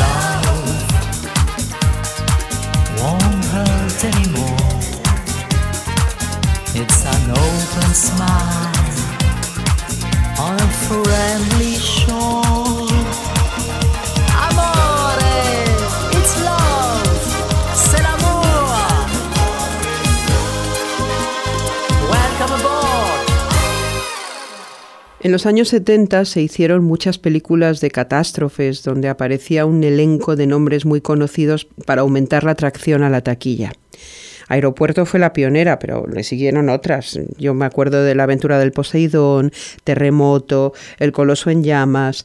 Love 0.02 0.80
won't 3.00 3.44
hurt 3.54 4.00
anymore. 4.12 4.66
It's 6.80 7.00
an 7.14 7.30
open 7.30 7.90
smile 8.06 8.59
En 25.22 25.32
los 25.32 25.44
años 25.44 25.68
70 25.68 26.24
se 26.24 26.40
hicieron 26.40 26.82
muchas 26.82 27.18
películas 27.18 27.82
de 27.82 27.90
catástrofes 27.90 28.82
donde 28.82 29.10
aparecía 29.10 29.66
un 29.66 29.84
elenco 29.84 30.34
de 30.34 30.46
nombres 30.46 30.86
muy 30.86 31.02
conocidos 31.02 31.68
para 31.84 32.00
aumentar 32.00 32.42
la 32.42 32.52
atracción 32.52 33.02
a 33.02 33.10
la 33.10 33.20
taquilla. 33.20 33.72
Aeropuerto 34.48 35.04
fue 35.04 35.20
la 35.20 35.34
pionera, 35.34 35.78
pero 35.78 36.06
le 36.06 36.24
siguieron 36.24 36.70
otras. 36.70 37.20
Yo 37.36 37.52
me 37.52 37.66
acuerdo 37.66 38.02
de 38.02 38.14
La 38.14 38.22
aventura 38.22 38.58
del 38.58 38.72
Poseidón, 38.72 39.52
Terremoto, 39.84 40.72
El 40.98 41.12
Coloso 41.12 41.50
en 41.50 41.64
llamas. 41.64 42.24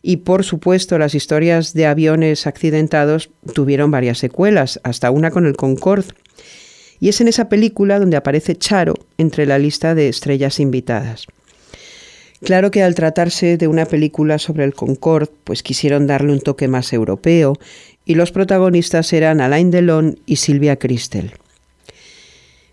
Y 0.00 0.18
por 0.18 0.44
supuesto, 0.44 0.98
las 0.98 1.16
historias 1.16 1.74
de 1.74 1.86
aviones 1.86 2.46
accidentados 2.46 3.28
tuvieron 3.54 3.90
varias 3.90 4.18
secuelas, 4.18 4.80
hasta 4.84 5.10
una 5.10 5.32
con 5.32 5.46
el 5.46 5.56
Concorde. 5.56 6.14
Y 7.00 7.08
es 7.08 7.20
en 7.20 7.26
esa 7.26 7.48
película 7.48 7.98
donde 7.98 8.16
aparece 8.16 8.56
Charo 8.56 8.94
entre 9.18 9.46
la 9.46 9.58
lista 9.58 9.96
de 9.96 10.08
estrellas 10.08 10.60
invitadas. 10.60 11.26
Claro 12.42 12.70
que 12.70 12.82
al 12.82 12.94
tratarse 12.94 13.56
de 13.56 13.66
una 13.66 13.86
película 13.86 14.38
sobre 14.38 14.64
el 14.64 14.74
Concorde, 14.74 15.30
pues 15.44 15.62
quisieron 15.62 16.06
darle 16.06 16.32
un 16.32 16.40
toque 16.40 16.68
más 16.68 16.92
europeo, 16.92 17.54
y 18.04 18.14
los 18.14 18.30
protagonistas 18.30 19.12
eran 19.12 19.40
Alain 19.40 19.70
Delon 19.70 20.18
y 20.26 20.36
Silvia 20.36 20.76
Christel. 20.76 21.32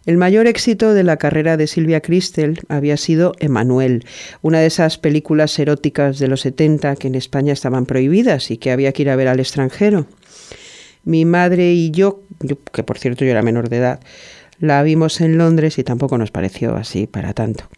El 0.05 0.17
mayor 0.17 0.47
éxito 0.47 0.93
de 0.93 1.03
la 1.03 1.15
carrera 1.15 1.55
de 1.55 1.65
Silvia 1.65 2.01
Christel 2.01 2.59
había 2.67 2.97
sido 2.97 3.33
Emanuel, 3.39 4.05
una 4.41 4.59
de 4.59 4.65
esas 4.65 4.97
películas 4.97 5.57
eróticas 5.57 6.19
de 6.19 6.27
los 6.27 6.41
70 6.41 6.97
que 6.97 7.07
en 7.07 7.15
España 7.15 7.53
estaban 7.53 7.85
prohibidas 7.85 8.51
y 8.51 8.57
que 8.57 8.71
había 8.71 8.91
que 8.91 9.03
ir 9.03 9.09
a 9.09 9.15
ver 9.15 9.29
al 9.29 9.39
extranjero. 9.39 10.07
Mi 11.05 11.23
madre 11.23 11.71
y 11.71 11.91
yo, 11.91 12.21
yo, 12.41 12.57
que 12.73 12.83
por 12.83 12.99
cierto 12.99 13.23
yo 13.23 13.31
era 13.31 13.41
menor 13.41 13.69
de 13.69 13.77
edad, 13.77 13.99
la 14.59 14.83
vimos 14.83 15.21
en 15.21 15.37
Londres 15.37 15.77
y 15.77 15.85
tampoco 15.85 16.17
nos 16.17 16.31
pareció 16.31 16.75
así 16.75 17.07
para 17.07 17.33
tanto. 17.33 17.69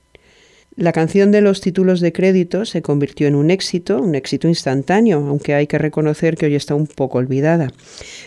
La 0.77 0.91
canción 0.91 1.31
de 1.31 1.39
los 1.39 1.61
títulos 1.61 2.01
de 2.01 2.11
crédito 2.11 2.65
se 2.65 2.81
convirtió 2.81 3.27
en 3.27 3.35
un 3.35 3.49
éxito, 3.49 4.01
un 4.01 4.13
éxito 4.13 4.49
instantáneo, 4.49 5.25
aunque 5.25 5.53
hay 5.53 5.67
que 5.67 5.77
reconocer 5.77 6.35
que 6.35 6.47
hoy 6.47 6.55
está 6.55 6.75
un 6.75 6.85
poco 6.85 7.17
olvidada. 7.17 7.71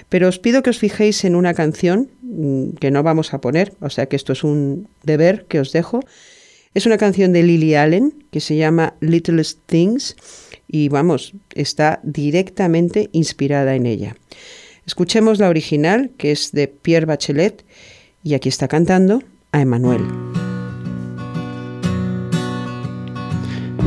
Pero 0.09 0.29
os 0.29 0.39
pido 0.39 0.63
que 0.63 0.71
os 0.71 0.79
fijéis 0.79 1.25
en 1.25 1.37
una 1.37 1.53
canción 1.53 2.09
mm, 2.23 2.71
que 2.81 2.91
no 2.91 3.03
vamos 3.03 3.35
a 3.35 3.43
poner, 3.43 3.75
o 3.81 3.91
sea 3.91 4.07
que 4.07 4.17
esto 4.17 4.33
es 4.33 4.45
un 4.45 4.89
deber 5.03 5.45
que 5.45 5.61
os 5.61 5.73
dejo. 5.73 6.01
Es 6.73 6.87
una 6.87 6.97
canción 6.97 7.35
de 7.35 7.43
Lily 7.43 7.75
Allen 7.75 8.15
que 8.31 8.41
se 8.41 8.57
llama 8.57 8.95
Littlest 9.01 9.59
Things 9.67 10.17
y 10.67 10.89
vamos, 10.89 11.35
está 11.55 12.01
directamente 12.03 13.11
inspirada 13.13 13.75
en 13.75 13.85
ella. 13.85 14.17
Escuchemos 14.87 15.39
la 15.39 15.51
original, 15.51 16.13
que 16.17 16.33
es 16.33 16.53
de 16.53 16.69
Pierre 16.69 17.05
Bachelet, 17.05 17.63
y 18.23 18.33
aquí 18.33 18.49
está 18.49 18.69
cantando 18.69 19.23
a 19.53 19.61
Emmanuel. 19.61 20.03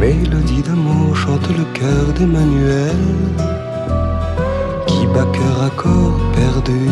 Mélodie 0.01 0.63
d'amour 0.63 1.15
chante 1.15 1.47
le 1.55 1.63
cœur 1.79 2.05
d'Emmanuel 2.17 2.97
qui 4.87 5.05
bat 5.13 5.27
cœur 5.31 5.61
à 5.63 5.69
corps 5.69 6.19
perdu. 6.33 6.89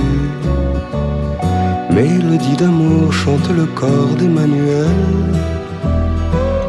Mélodie 1.90 2.56
d'amour 2.56 3.12
chante 3.12 3.50
le 3.50 3.66
corps 3.66 4.14
d'Emmanuel 4.20 4.96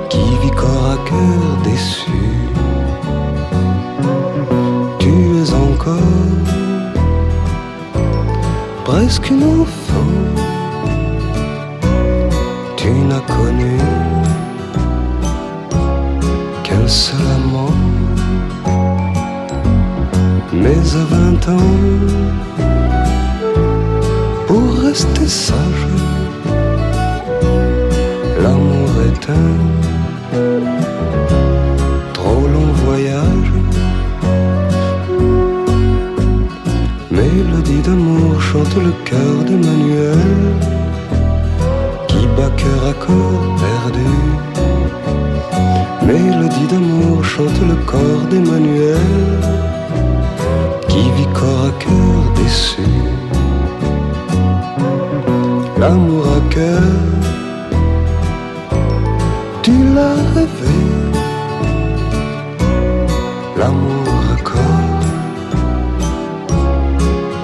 qui 0.08 0.24
vit 0.40 0.56
corps 0.56 0.92
à 0.94 0.98
cœur 1.10 1.42
déçu. 1.62 2.24
Tu 4.98 5.12
es 5.42 5.52
encore 5.52 6.40
presque 8.86 9.28
une 9.28 9.44
enfant. 9.60 10.14
Tu 12.78 12.88
n'as 12.92 13.20
connu 13.36 13.76
qu'un 16.90 16.96
seul 16.96 17.26
amant. 17.36 17.76
Mais 20.52 20.82
à 21.00 21.04
vingt 21.14 21.48
ans, 21.48 21.74
pour 24.46 24.68
rester 24.86 25.28
sage, 25.28 25.86
l'amour 28.42 28.90
est 29.08 29.30
un 29.30 29.52
trop 32.12 32.46
long 32.54 32.72
voyage. 32.84 33.52
Mélodie 37.10 37.82
d'amour 37.82 38.40
chante 38.40 38.76
le 38.76 38.92
cœur 39.04 39.36
d'Emmanuel 39.46 40.18
qui 42.08 42.26
bat 42.36 42.50
cœur 42.56 42.82
à 42.90 42.94
corps 42.94 43.56
perdu. 43.62 44.49
Mélodie 46.12 46.66
d'amour 46.68 47.24
chante 47.24 47.60
le 47.68 47.76
corps 47.86 48.24
d'Emmanuel 48.30 48.96
qui 50.88 51.02
vit 51.16 51.28
corps 51.32 51.66
à 51.66 51.72
cœur 51.78 52.20
déçu. 52.34 52.82
L'amour 55.78 56.24
à 56.38 56.40
cœur, 56.52 56.82
tu 59.62 59.70
l'as 59.94 60.20
rêvé. 60.34 60.80
L'amour 63.56 64.08
à 64.34 64.42
corps, 64.42 65.06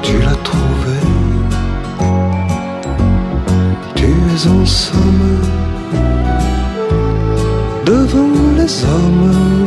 tu 0.02 0.18
l'as 0.18 0.40
trouvé. 0.50 0.98
Tu 3.94 4.06
es 4.06 4.48
en 4.48 4.66
somme 4.66 5.38
devant 7.84 8.45
Salmon 8.66 9.65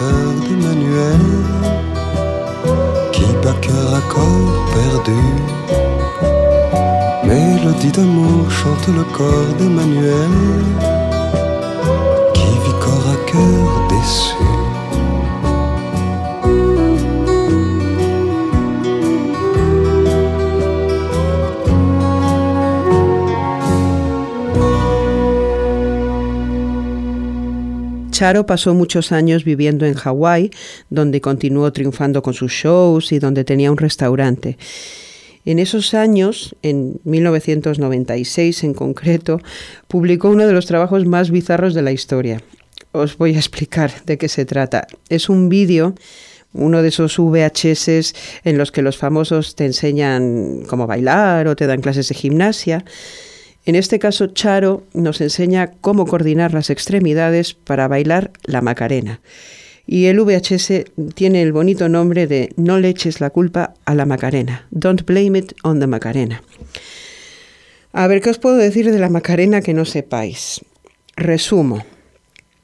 d'Emmanuel 0.00 1.20
qui 3.12 3.24
bat 3.42 3.54
cœur 3.60 3.94
à 3.94 4.00
corps 4.12 4.66
perdu. 4.74 5.20
Mélodie 7.24 7.90
d'amour 7.90 8.50
chante 8.50 8.86
le 8.88 9.02
corps 9.16 9.54
d'Emmanuel 9.58 10.30
Charo 28.18 28.46
pasó 28.46 28.74
muchos 28.74 29.12
años 29.12 29.44
viviendo 29.44 29.86
en 29.86 29.94
Hawái, 29.94 30.50
donde 30.90 31.20
continuó 31.20 31.72
triunfando 31.72 32.20
con 32.20 32.34
sus 32.34 32.50
shows 32.50 33.12
y 33.12 33.20
donde 33.20 33.44
tenía 33.44 33.70
un 33.70 33.78
restaurante. 33.78 34.58
En 35.44 35.60
esos 35.60 35.94
años, 35.94 36.56
en 36.62 36.98
1996 37.04 38.64
en 38.64 38.74
concreto, 38.74 39.40
publicó 39.86 40.30
uno 40.30 40.48
de 40.48 40.52
los 40.52 40.66
trabajos 40.66 41.06
más 41.06 41.30
bizarros 41.30 41.74
de 41.74 41.82
la 41.82 41.92
historia. 41.92 42.42
Os 42.90 43.16
voy 43.16 43.36
a 43.36 43.38
explicar 43.38 43.92
de 44.04 44.18
qué 44.18 44.28
se 44.28 44.44
trata. 44.44 44.88
Es 45.08 45.28
un 45.28 45.48
vídeo, 45.48 45.94
uno 46.54 46.82
de 46.82 46.88
esos 46.88 47.18
VHS 47.18 48.14
en 48.42 48.58
los 48.58 48.72
que 48.72 48.82
los 48.82 48.96
famosos 48.96 49.54
te 49.54 49.64
enseñan 49.64 50.64
cómo 50.66 50.88
bailar 50.88 51.46
o 51.46 51.54
te 51.54 51.68
dan 51.68 51.80
clases 51.80 52.08
de 52.08 52.16
gimnasia. 52.16 52.84
En 53.68 53.74
este 53.74 53.98
caso, 53.98 54.28
Charo 54.28 54.86
nos 54.94 55.20
enseña 55.20 55.72
cómo 55.82 56.06
coordinar 56.06 56.54
las 56.54 56.70
extremidades 56.70 57.52
para 57.52 57.86
bailar 57.86 58.30
la 58.44 58.62
Macarena. 58.62 59.20
Y 59.86 60.06
el 60.06 60.18
VHS 60.20 60.84
tiene 61.14 61.42
el 61.42 61.52
bonito 61.52 61.90
nombre 61.90 62.26
de 62.26 62.48
No 62.56 62.78
le 62.78 62.88
eches 62.88 63.20
la 63.20 63.28
culpa 63.28 63.74
a 63.84 63.94
la 63.94 64.06
Macarena. 64.06 64.66
Don't 64.70 65.04
blame 65.04 65.38
it 65.38 65.52
on 65.64 65.80
the 65.80 65.86
Macarena. 65.86 66.42
A 67.92 68.06
ver, 68.06 68.22
¿qué 68.22 68.30
os 68.30 68.38
puedo 68.38 68.56
decir 68.56 68.90
de 68.90 68.98
la 68.98 69.10
Macarena 69.10 69.60
que 69.60 69.74
no 69.74 69.84
sepáis? 69.84 70.62
Resumo. 71.14 71.84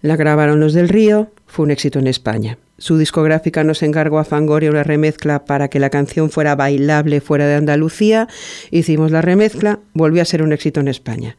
La 0.01 0.17
grabaron 0.17 0.59
los 0.59 0.73
del 0.73 0.89
Río, 0.89 1.31
fue 1.55 1.65
un 1.65 1.71
éxito 1.71 2.01
en 2.01 2.09
España. 2.09 2.59
Su 2.79 2.99
discográfica 2.99 3.63
nos 3.63 3.85
encargó 3.85 4.19
a 4.19 4.25
Fangoria 4.25 4.71
una 4.71 4.83
remezcla 4.83 5.45
para 5.45 5.69
que 5.69 5.79
la 5.79 5.89
canción 5.89 6.29
fuera 6.29 6.57
bailable 6.57 7.21
fuera 7.21 7.47
de 7.47 7.55
Andalucía. 7.55 8.27
Hicimos 8.73 9.13
la 9.13 9.23
remezcla, 9.23 9.79
volvió 9.93 10.21
a 10.21 10.25
ser 10.25 10.43
un 10.43 10.53
éxito 10.53 10.81
en 10.81 10.89
España. 10.89 11.37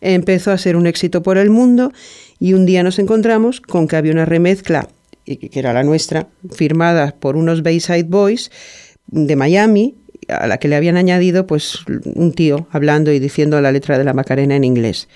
Empezó 0.00 0.52
a 0.52 0.58
ser 0.58 0.76
un 0.76 0.86
éxito 0.86 1.24
por 1.24 1.36
el 1.36 1.50
mundo 1.50 1.92
y 2.38 2.52
un 2.52 2.64
día 2.64 2.84
nos 2.84 3.00
encontramos 3.00 3.60
con 3.60 3.88
que 3.88 3.96
había 3.96 4.12
una 4.12 4.24
remezcla, 4.24 4.88
que 5.24 5.50
era 5.52 5.72
la 5.72 5.82
nuestra, 5.82 6.28
firmada 6.54 7.16
por 7.18 7.36
unos 7.36 7.64
Bayside 7.64 8.04
Boys 8.04 8.52
de 9.08 9.34
Miami, 9.34 9.96
a 10.28 10.46
la 10.46 10.58
que 10.58 10.68
le 10.68 10.76
habían 10.76 10.96
añadido 10.96 11.48
pues 11.48 11.80
un 12.14 12.32
tío 12.32 12.68
hablando 12.70 13.10
y 13.10 13.18
diciendo 13.18 13.60
la 13.60 13.72
letra 13.72 13.98
de 13.98 14.04
la 14.04 14.14
Macarena 14.14 14.54
en 14.54 14.62
inglés. 14.62 15.08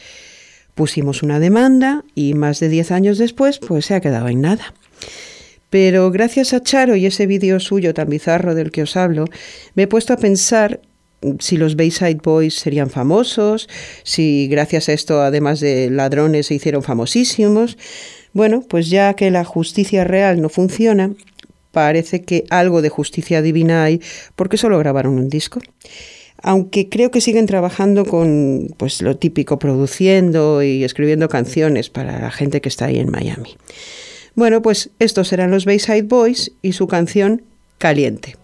Pusimos 0.81 1.22
una 1.22 1.41
demanda 1.41 2.07
y 2.14 2.33
más 2.33 2.59
de 2.59 2.70
10 2.70 2.93
años 2.93 3.18
después 3.18 3.59
pues 3.59 3.85
se 3.85 3.95
ha 3.95 4.01
quedado 4.01 4.28
en 4.28 4.41
nada. 4.41 4.72
Pero 5.68 6.11
gracias 6.11 6.55
a 6.55 6.62
Charo 6.62 6.97
y 6.97 7.05
ese 7.05 7.26
vídeo 7.26 7.61
suyo 7.61 7.93
tan 7.93 8.09
bizarro 8.09 8.55
del 8.55 8.70
que 8.70 8.85
os 8.85 8.97
hablo, 8.97 9.26
me 9.74 9.83
he 9.83 9.87
puesto 9.87 10.14
a 10.14 10.16
pensar 10.16 10.81
si 11.39 11.59
los 11.59 11.76
Bayside 11.76 12.20
Boys 12.22 12.55
serían 12.55 12.89
famosos, 12.89 13.68
si 14.05 14.49
gracias 14.49 14.89
a 14.89 14.95
esto, 14.95 15.20
además 15.20 15.61
de 15.61 15.91
ladrones, 15.91 16.47
se 16.47 16.55
hicieron 16.55 16.83
famosísimos. 16.83 17.76
Bueno, 18.33 18.64
pues 18.66 18.89
ya 18.89 19.12
que 19.12 19.31
la 19.31 19.45
justicia 19.45 20.05
real 20.05 20.41
no 20.41 20.49
funciona, 20.49 21.12
parece 21.72 22.22
que 22.22 22.47
algo 22.49 22.81
de 22.81 22.89
justicia 22.89 23.43
divina 23.43 23.85
hay 23.85 24.01
porque 24.35 24.57
solo 24.57 24.78
grabaron 24.78 25.18
un 25.18 25.28
disco. 25.28 25.61
Aunque 26.43 26.88
creo 26.88 27.11
que 27.11 27.20
siguen 27.20 27.47
trabajando 27.47 28.05
con 28.05 28.68
pues 28.76 29.03
lo 29.03 29.16
típico, 29.16 29.59
produciendo 29.59 30.62
y 30.62 30.84
escribiendo 30.84 31.28
canciones 31.28 31.91
para 31.91 32.20
la 32.20 32.30
gente 32.30 32.61
que 32.61 32.68
está 32.68 32.86
ahí 32.86 32.99
en 32.99 33.11
Miami. 33.11 33.57
Bueno, 34.34 34.62
pues 34.62 34.91
estos 34.99 35.32
eran 35.32 35.51
los 35.51 35.64
Bayside 35.64 36.03
Boys 36.03 36.53
y 36.62 36.72
su 36.72 36.86
canción 36.86 37.43
Caliente. 37.78 38.36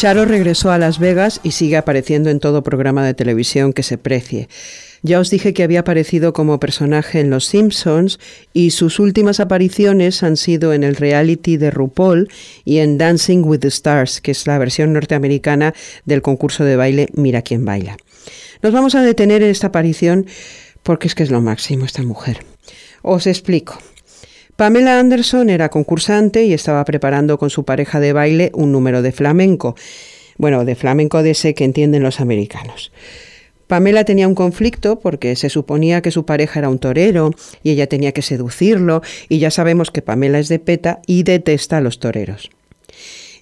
Charo 0.00 0.24
regresó 0.24 0.70
a 0.70 0.78
Las 0.78 0.98
Vegas 0.98 1.40
y 1.42 1.50
sigue 1.50 1.76
apareciendo 1.76 2.30
en 2.30 2.40
todo 2.40 2.62
programa 2.62 3.04
de 3.04 3.12
televisión 3.12 3.74
que 3.74 3.82
se 3.82 3.98
precie. 3.98 4.48
Ya 5.02 5.20
os 5.20 5.28
dije 5.28 5.52
que 5.52 5.62
había 5.62 5.80
aparecido 5.80 6.32
como 6.32 6.58
personaje 6.58 7.20
en 7.20 7.28
Los 7.28 7.44
Simpsons 7.44 8.18
y 8.54 8.70
sus 8.70 8.98
últimas 8.98 9.40
apariciones 9.40 10.22
han 10.22 10.38
sido 10.38 10.72
en 10.72 10.84
el 10.84 10.96
reality 10.96 11.58
de 11.58 11.70
RuPaul 11.70 12.30
y 12.64 12.78
en 12.78 12.96
Dancing 12.96 13.42
with 13.44 13.58
the 13.58 13.68
Stars, 13.68 14.22
que 14.22 14.30
es 14.30 14.46
la 14.46 14.56
versión 14.56 14.94
norteamericana 14.94 15.74
del 16.06 16.22
concurso 16.22 16.64
de 16.64 16.76
baile 16.76 17.08
Mira 17.12 17.42
quién 17.42 17.66
baila. 17.66 17.98
Nos 18.62 18.72
vamos 18.72 18.94
a 18.94 19.02
detener 19.02 19.42
en 19.42 19.50
esta 19.50 19.66
aparición 19.66 20.24
porque 20.82 21.08
es 21.08 21.14
que 21.14 21.24
es 21.24 21.30
lo 21.30 21.42
máximo 21.42 21.84
esta 21.84 22.02
mujer. 22.02 22.38
Os 23.02 23.26
explico. 23.26 23.78
Pamela 24.60 25.00
Anderson 25.00 25.48
era 25.48 25.70
concursante 25.70 26.44
y 26.44 26.52
estaba 26.52 26.84
preparando 26.84 27.38
con 27.38 27.48
su 27.48 27.64
pareja 27.64 27.98
de 27.98 28.12
baile 28.12 28.50
un 28.52 28.72
número 28.72 29.00
de 29.00 29.10
flamenco. 29.10 29.74
Bueno, 30.36 30.66
de 30.66 30.74
flamenco 30.74 31.22
de 31.22 31.30
ese 31.30 31.54
que 31.54 31.64
entienden 31.64 32.02
los 32.02 32.20
americanos. 32.20 32.92
Pamela 33.68 34.04
tenía 34.04 34.28
un 34.28 34.34
conflicto 34.34 35.00
porque 35.00 35.34
se 35.34 35.48
suponía 35.48 36.02
que 36.02 36.10
su 36.10 36.26
pareja 36.26 36.58
era 36.58 36.68
un 36.68 36.78
torero 36.78 37.30
y 37.62 37.70
ella 37.70 37.86
tenía 37.86 38.12
que 38.12 38.20
seducirlo 38.20 39.00
y 39.30 39.38
ya 39.38 39.50
sabemos 39.50 39.90
que 39.90 40.02
Pamela 40.02 40.38
es 40.38 40.48
de 40.50 40.58
peta 40.58 41.00
y 41.06 41.22
detesta 41.22 41.78
a 41.78 41.80
los 41.80 41.98
toreros. 41.98 42.50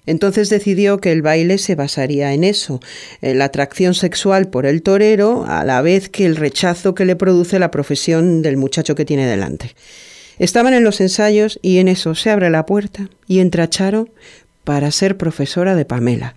Entonces 0.06 0.50
decidió 0.50 0.98
que 0.98 1.10
el 1.10 1.22
baile 1.22 1.58
se 1.58 1.74
basaría 1.74 2.32
en 2.32 2.44
eso, 2.44 2.78
en 3.22 3.38
la 3.38 3.46
atracción 3.46 3.94
sexual 3.94 4.50
por 4.50 4.66
el 4.66 4.82
torero, 4.82 5.44
a 5.48 5.64
la 5.64 5.82
vez 5.82 6.10
que 6.10 6.26
el 6.26 6.36
rechazo 6.36 6.94
que 6.94 7.04
le 7.04 7.16
produce 7.16 7.58
la 7.58 7.72
profesión 7.72 8.40
del 8.40 8.56
muchacho 8.56 8.94
que 8.94 9.04
tiene 9.04 9.26
delante. 9.26 9.74
Estaban 10.38 10.74
en 10.74 10.84
los 10.84 11.00
ensayos 11.00 11.58
y 11.62 11.78
en 11.78 11.88
eso 11.88 12.14
se 12.14 12.30
abre 12.30 12.50
la 12.50 12.64
puerta 12.64 13.08
y 13.26 13.40
entra 13.40 13.68
Charo 13.68 14.08
para 14.64 14.90
ser 14.90 15.16
profesora 15.16 15.74
de 15.74 15.84
Pamela. 15.84 16.34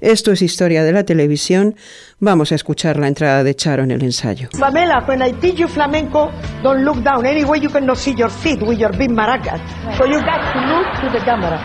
Esto 0.00 0.30
es 0.32 0.42
historia 0.42 0.84
de 0.84 0.92
la 0.92 1.04
televisión. 1.04 1.74
Vamos 2.20 2.52
a 2.52 2.54
escuchar 2.54 2.98
la 2.98 3.08
entrada 3.08 3.42
de 3.42 3.54
Charo 3.54 3.82
en 3.82 3.90
el 3.90 4.02
ensayo. 4.02 4.48
Pamela, 4.58 5.04
when 5.08 5.22
I 5.22 5.32
teach 5.40 5.56
you 5.56 5.66
flamenco, 5.66 6.30
don't 6.62 6.84
look 6.84 7.02
down. 7.02 7.26
Anyway, 7.26 7.60
you 7.60 7.68
cannot 7.68 7.96
see 7.96 8.14
your 8.16 8.30
feet 8.30 8.60
with 8.62 8.78
your 8.78 8.96
big 8.96 9.10
maracas. 9.10 9.60
So 9.96 10.06
you 10.06 10.20
got 10.20 10.52
to 10.52 10.60
look 10.68 10.86
to 11.00 11.18
the 11.18 11.24
camera. 11.24 11.58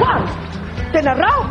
One, 0.00 0.26
turn 0.92 1.08
around. 1.08 1.50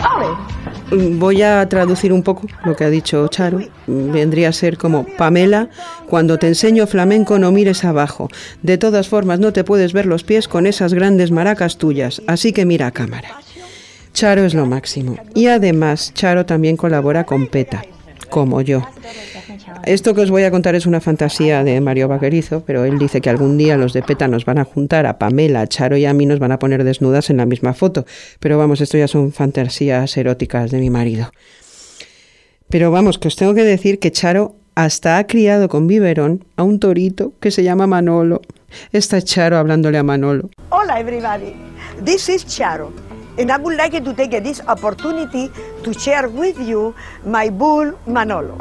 Ole. 0.00 0.73
Voy 0.90 1.42
a 1.42 1.68
traducir 1.68 2.12
un 2.12 2.22
poco 2.22 2.46
lo 2.64 2.76
que 2.76 2.84
ha 2.84 2.90
dicho 2.90 3.26
Charo. 3.28 3.60
Vendría 3.86 4.50
a 4.50 4.52
ser 4.52 4.76
como, 4.76 5.04
Pamela, 5.04 5.68
cuando 6.08 6.38
te 6.38 6.46
enseño 6.46 6.86
flamenco 6.86 7.38
no 7.38 7.52
mires 7.52 7.84
abajo. 7.84 8.28
De 8.62 8.78
todas 8.78 9.08
formas 9.08 9.40
no 9.40 9.52
te 9.52 9.64
puedes 9.64 9.92
ver 9.92 10.06
los 10.06 10.24
pies 10.24 10.46
con 10.46 10.66
esas 10.66 10.94
grandes 10.94 11.30
maracas 11.30 11.78
tuyas, 11.78 12.22
así 12.26 12.52
que 12.52 12.64
mira 12.64 12.86
a 12.86 12.92
cámara. 12.92 13.40
Charo 14.12 14.44
es 14.44 14.54
lo 14.54 14.66
máximo. 14.66 15.16
Y 15.34 15.46
además, 15.46 16.12
Charo 16.14 16.46
también 16.46 16.76
colabora 16.76 17.24
con 17.24 17.48
PETA, 17.48 17.84
como 18.34 18.62
yo. 18.62 18.82
Esto 19.84 20.12
que 20.12 20.22
os 20.22 20.30
voy 20.32 20.42
a 20.42 20.50
contar 20.50 20.74
es 20.74 20.86
una 20.86 21.00
fantasía 21.00 21.62
de 21.62 21.80
Mario 21.80 22.08
Vaquerizo, 22.08 22.64
pero 22.66 22.84
él 22.84 22.98
dice 22.98 23.20
que 23.20 23.30
algún 23.30 23.56
día 23.56 23.76
los 23.76 23.92
de 23.92 24.02
PETA 24.02 24.26
nos 24.26 24.44
van 24.44 24.58
a 24.58 24.64
juntar 24.64 25.06
a 25.06 25.20
Pamela, 25.20 25.60
a 25.60 25.68
Charo 25.68 25.96
y 25.96 26.04
a 26.04 26.12
mí 26.12 26.26
nos 26.26 26.40
van 26.40 26.50
a 26.50 26.58
poner 26.58 26.82
desnudas 26.82 27.30
en 27.30 27.36
la 27.36 27.46
misma 27.46 27.74
foto. 27.74 28.06
Pero 28.40 28.58
vamos, 28.58 28.80
esto 28.80 28.98
ya 28.98 29.06
son 29.06 29.30
fantasías 29.30 30.16
eróticas 30.16 30.72
de 30.72 30.80
mi 30.80 30.90
marido. 30.90 31.30
Pero 32.68 32.90
vamos, 32.90 33.20
que 33.20 33.28
os 33.28 33.36
tengo 33.36 33.54
que 33.54 33.62
decir 33.62 34.00
que 34.00 34.10
Charo 34.10 34.56
hasta 34.74 35.18
ha 35.18 35.28
criado 35.28 35.68
con 35.68 35.86
biberón 35.86 36.44
a 36.56 36.64
un 36.64 36.80
torito 36.80 37.34
que 37.38 37.52
se 37.52 37.62
llama 37.62 37.86
Manolo. 37.86 38.42
Está 38.90 39.22
Charo 39.22 39.58
hablándole 39.58 39.98
a 39.98 40.02
Manolo. 40.02 40.50
Hola, 40.70 40.98
everybody. 40.98 41.54
This 42.04 42.28
is 42.28 42.44
Charo. 42.44 42.90
And 43.36 43.50
I 43.50 43.56
would 43.56 43.76
like 43.76 43.92
to 43.92 44.14
take 44.14 44.30
this 44.30 44.60
opportunity 44.68 45.50
to 45.82 45.92
share 45.92 46.28
with 46.28 46.58
you 46.58 46.94
my 47.26 47.50
bull 47.50 47.98
Manolo. 48.06 48.54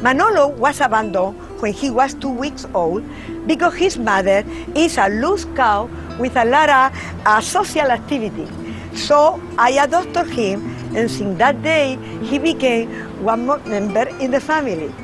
Manolo 0.00 0.48
was 0.48 0.80
abandoned 0.80 1.34
when 1.60 1.72
he 1.72 1.90
was 1.90 2.14
two 2.14 2.30
weeks 2.30 2.66
old 2.74 3.02
because 3.46 3.74
his 3.74 3.98
mother 3.98 4.44
is 4.76 4.96
a 4.96 5.08
loose 5.08 5.44
cow 5.56 5.88
with 6.20 6.36
a 6.36 6.44
lot 6.44 6.68
of 6.70 6.92
uh, 7.26 7.40
social 7.40 7.90
activity. 7.90 8.46
So 8.94 9.42
I 9.58 9.70
adopted 9.82 10.30
him, 10.30 10.62
and 10.94 11.10
since 11.10 11.36
that 11.38 11.60
day, 11.62 11.98
he 12.22 12.38
became 12.38 12.88
one 13.24 13.46
more 13.46 13.58
member 13.66 14.06
in 14.20 14.30
the 14.30 14.40
family. 14.40 14.94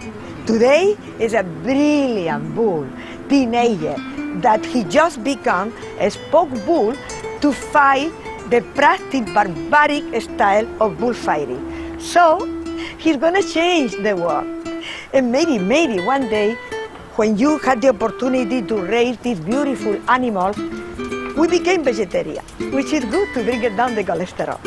Today 0.46 0.96
is 1.18 1.34
a 1.34 1.42
brilliant 1.42 2.54
bull, 2.54 2.86
teenager, 3.28 3.96
that 4.42 4.64
he 4.64 4.84
just 4.84 5.24
became 5.24 5.72
a 5.98 6.08
spoke 6.10 6.50
bull 6.64 6.94
to 7.40 7.52
fight 7.52 8.12
the 8.50 8.60
practice 8.74 9.30
barbaric 9.32 10.20
style 10.20 10.66
of 10.82 10.98
bullfighting. 10.98 11.62
So 12.00 12.42
he's 12.98 13.16
gonna 13.16 13.42
change 13.42 13.92
the 14.02 14.16
world. 14.16 14.46
And 15.12 15.30
maybe, 15.30 15.58
maybe 15.58 16.02
one 16.02 16.28
day, 16.28 16.56
when 17.14 17.38
you 17.38 17.58
had 17.58 17.80
the 17.80 17.90
opportunity 17.90 18.60
to 18.62 18.82
raise 18.82 19.16
these 19.18 19.38
beautiful 19.38 19.96
animals, 20.10 20.56
we 21.36 21.46
became 21.46 21.84
vegetarian, 21.84 22.44
which 22.72 22.92
is 22.92 23.04
good 23.04 23.32
to 23.34 23.44
bring 23.44 23.62
down 23.76 23.94
the 23.94 24.02
cholesterol. 24.02 24.58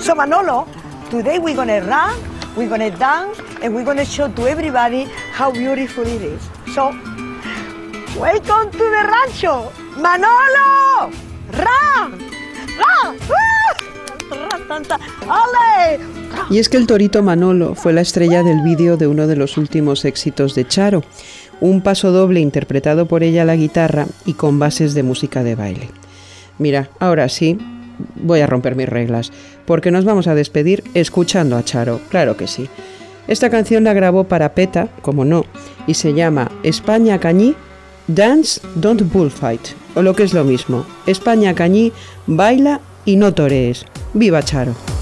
So 0.00 0.14
Manolo, 0.14 0.66
today 1.10 1.38
we're 1.38 1.56
gonna 1.56 1.82
run, 1.82 2.16
we're 2.56 2.68
gonna 2.70 2.90
dance, 2.90 3.38
and 3.60 3.74
we're 3.74 3.84
gonna 3.84 4.04
show 4.04 4.28
to 4.28 4.46
everybody 4.48 5.04
how 5.32 5.50
beautiful 5.50 6.06
it 6.06 6.22
is. 6.22 6.42
So, 6.74 6.90
welcome 8.16 8.70
to 8.70 8.78
the 8.78 9.02
rancho, 9.12 9.72
Manolo, 10.00 11.12
run! 11.52 12.35
Y 16.50 16.58
es 16.58 16.68
que 16.68 16.76
el 16.76 16.86
torito 16.86 17.22
Manolo 17.22 17.74
fue 17.74 17.92
la 17.92 18.00
estrella 18.00 18.42
del 18.42 18.62
vídeo 18.62 18.96
de 18.96 19.06
uno 19.06 19.26
de 19.26 19.36
los 19.36 19.56
últimos 19.56 20.04
éxitos 20.04 20.54
de 20.54 20.66
Charo, 20.66 21.02
un 21.60 21.80
paso 21.80 22.12
doble 22.12 22.40
interpretado 22.40 23.06
por 23.06 23.22
ella 23.22 23.42
a 23.42 23.46
la 23.46 23.56
guitarra 23.56 24.06
y 24.24 24.34
con 24.34 24.58
bases 24.58 24.94
de 24.94 25.02
música 25.02 25.42
de 25.42 25.54
baile. 25.54 25.90
Mira, 26.58 26.90
ahora 27.00 27.28
sí, 27.28 27.58
voy 28.14 28.40
a 28.40 28.46
romper 28.46 28.76
mis 28.76 28.88
reglas, 28.88 29.32
porque 29.64 29.90
nos 29.90 30.04
vamos 30.04 30.26
a 30.26 30.34
despedir 30.34 30.84
escuchando 30.94 31.56
a 31.56 31.64
Charo, 31.64 32.00
claro 32.10 32.36
que 32.36 32.46
sí. 32.46 32.68
Esta 33.28 33.50
canción 33.50 33.84
la 33.84 33.92
grabó 33.92 34.24
para 34.24 34.54
PETA, 34.54 34.88
como 35.02 35.24
no, 35.24 35.44
y 35.86 35.94
se 35.94 36.14
llama 36.14 36.50
España 36.62 37.18
Cañí, 37.18 37.56
Dance 38.08 38.60
Don't 38.76 39.02
Bullfight, 39.12 39.60
o 39.96 40.02
lo 40.02 40.14
que 40.14 40.22
es 40.22 40.32
lo 40.32 40.44
mismo, 40.44 40.86
España 41.06 41.54
Cañí, 41.54 41.92
baila 42.26 42.80
y 43.04 43.16
no 43.16 43.34
torees. 43.34 43.84
¡Viva 44.14 44.42
Charo! 44.42 44.95